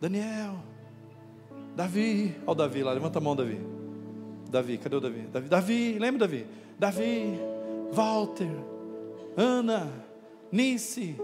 [0.00, 0.56] Daniel,
[1.76, 3.60] Davi, olha o Davi lá, levanta a mão, Davi.
[4.50, 5.22] Davi, cadê o Davi?
[5.22, 6.46] Davi, Davi, lembra, Davi?
[6.78, 7.38] Davi,
[7.92, 8.50] Walter,
[9.36, 9.90] Ana,
[10.50, 11.16] Nice,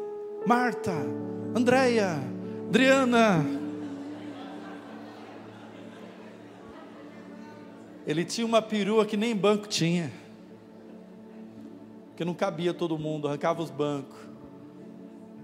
[0.46, 0.94] Marta,
[1.54, 2.16] Andréia,
[2.68, 3.44] Adriana,
[8.08, 10.10] Ele tinha uma perua que nem banco tinha.
[12.18, 14.18] Que não cabia todo mundo, arrancava os bancos.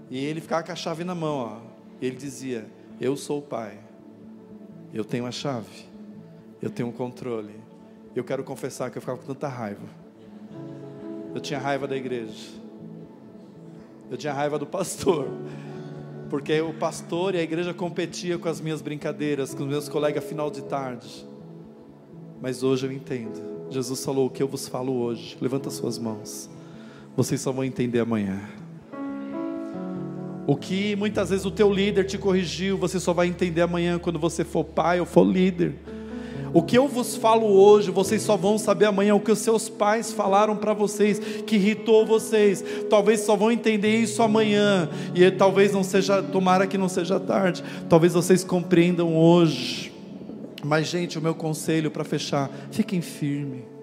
[0.09, 1.57] E ele ficava com a chave na mão, ó.
[2.01, 2.69] Ele dizia:
[2.99, 3.79] Eu sou o pai.
[4.93, 5.85] Eu tenho a chave.
[6.61, 7.55] Eu tenho o controle.
[8.13, 9.87] Eu quero confessar que eu ficava com tanta raiva.
[11.33, 12.49] Eu tinha raiva da igreja.
[14.11, 15.29] Eu tinha raiva do pastor.
[16.29, 20.25] Porque o pastor e a igreja competia com as minhas brincadeiras, com os meus colegas
[20.25, 21.25] final de tarde.
[22.41, 23.69] Mas hoje eu entendo.
[23.69, 26.53] Jesus falou: O que eu vos falo hoje, levanta suas mãos.
[27.15, 28.41] Vocês só vão entender amanhã.
[30.45, 34.19] O que muitas vezes o teu líder te corrigiu, você só vai entender amanhã quando
[34.19, 35.73] você for pai ou for líder.
[36.53, 39.67] O que eu vos falo hoje, vocês só vão saber amanhã o que os seus
[39.67, 42.63] pais falaram para vocês, que irritou vocês.
[42.89, 47.63] Talvez só vão entender isso amanhã, e talvez não seja, tomara que não seja tarde.
[47.89, 49.91] Talvez vocês compreendam hoje.
[50.63, 53.74] Mas, gente, o meu conselho para fechar: fiquem firmes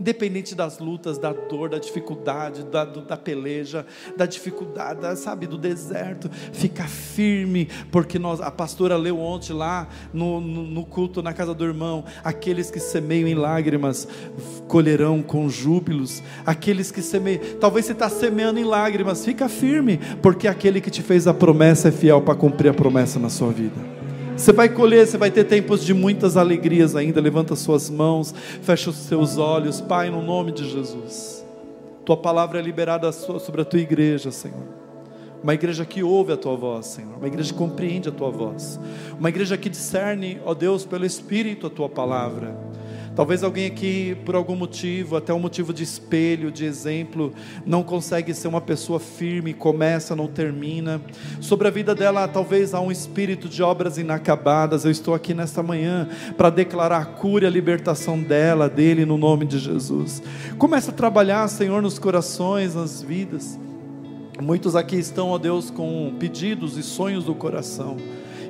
[0.00, 3.84] independente das lutas, da dor, da dificuldade, da, da peleja,
[4.16, 10.40] da dificuldade, sabe, do deserto, fica firme, porque nós, a pastora leu ontem lá no,
[10.40, 14.08] no, no culto na casa do irmão: aqueles que semeiam em lágrimas
[14.66, 20.48] colherão com júbilos, aqueles que semeiam, talvez você está semeando em lágrimas, fica firme, porque
[20.48, 23.99] aquele que te fez a promessa é fiel para cumprir a promessa na sua vida.
[24.40, 27.20] Você vai colher, você vai ter tempos de muitas alegrias ainda.
[27.20, 31.44] Levanta suas mãos, fecha os seus olhos, Pai, no nome de Jesus.
[32.06, 34.66] Tua palavra é liberada sobre a tua igreja, Senhor.
[35.42, 37.18] Uma igreja que ouve a tua voz, Senhor.
[37.18, 38.80] Uma igreja que compreende a tua voz.
[39.18, 42.56] Uma igreja que discerne, ó Deus, pelo Espírito a tua palavra.
[43.20, 47.34] Talvez alguém aqui, por algum motivo, até um motivo de espelho, de exemplo,
[47.66, 51.02] não consegue ser uma pessoa firme, começa, não termina.
[51.38, 54.86] Sobre a vida dela, talvez há um espírito de obras inacabadas.
[54.86, 59.18] Eu estou aqui nesta manhã para declarar a cura e a libertação dela, dele, no
[59.18, 60.22] nome de Jesus.
[60.56, 63.60] Começa a trabalhar, Senhor, nos corações, nas vidas.
[64.40, 67.98] Muitos aqui estão, ó Deus, com pedidos e sonhos do coração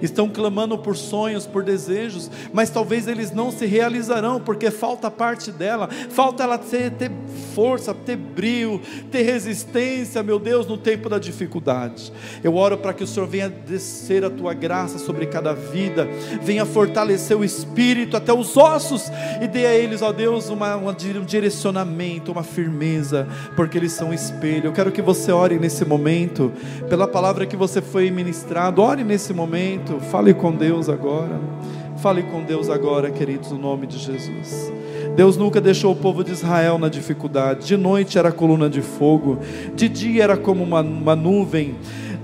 [0.03, 5.51] estão clamando por sonhos, por desejos, mas talvez eles não se realizarão, porque falta parte
[5.51, 7.11] dela, falta ela ter, ter
[7.55, 8.80] força, ter brilho,
[9.11, 12.12] ter resistência, meu Deus, no tempo da dificuldade.
[12.42, 16.09] Eu oro para que o Senhor venha descer a tua graça sobre cada vida,
[16.42, 20.92] venha fortalecer o espírito até os ossos e dê a eles, ó Deus, uma, uma,
[20.92, 23.26] um direcionamento, uma firmeza,
[23.57, 24.66] porque eles são espelho.
[24.66, 26.53] Eu quero que você ore nesse momento,
[26.88, 31.41] pela palavra que você foi ministrado, ore nesse momento momento, fale com Deus agora.
[31.97, 34.72] Fale com Deus agora, queridos, no nome de Jesus.
[35.14, 37.66] Deus nunca deixou o povo de Israel na dificuldade.
[37.66, 39.38] De noite era coluna de fogo,
[39.74, 41.74] de dia era como uma, uma nuvem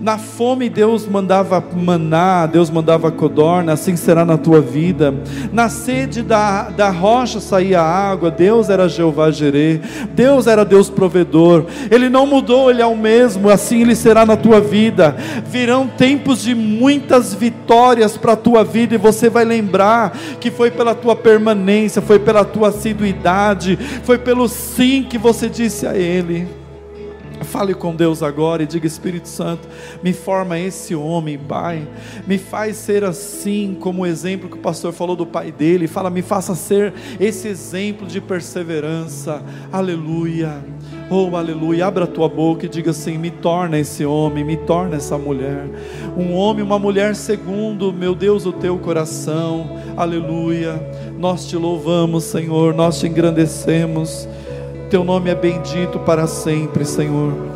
[0.00, 5.14] na fome Deus mandava maná, Deus mandava codorna, assim será na tua vida.
[5.52, 9.80] Na sede da, da rocha saía água, Deus era Jeová Jireh,
[10.14, 11.66] Deus era Deus provedor.
[11.90, 15.16] Ele não mudou, ele é o mesmo, assim ele será na tua vida.
[15.46, 20.70] Virão tempos de muitas vitórias para a tua vida e você vai lembrar que foi
[20.70, 26.65] pela tua permanência, foi pela tua assiduidade, foi pelo sim que você disse a ele.
[27.46, 29.68] Fale com Deus agora e diga: Espírito Santo,
[30.02, 31.86] me forma esse homem, Pai.
[32.26, 35.86] Me faz ser assim, como o exemplo que o pastor falou do pai dele.
[35.86, 39.42] Fala, me faça ser esse exemplo de perseverança.
[39.72, 40.62] Aleluia.
[41.08, 41.86] Oh, aleluia.
[41.86, 45.68] Abra a tua boca e diga assim: me torna esse homem, me torna essa mulher.
[46.16, 49.78] Um homem, uma mulher segundo, meu Deus, o teu coração.
[49.96, 50.80] Aleluia.
[51.18, 54.28] Nós te louvamos, Senhor, nós te engrandecemos.
[54.88, 57.55] Teu nome é bendito para sempre, Senhor.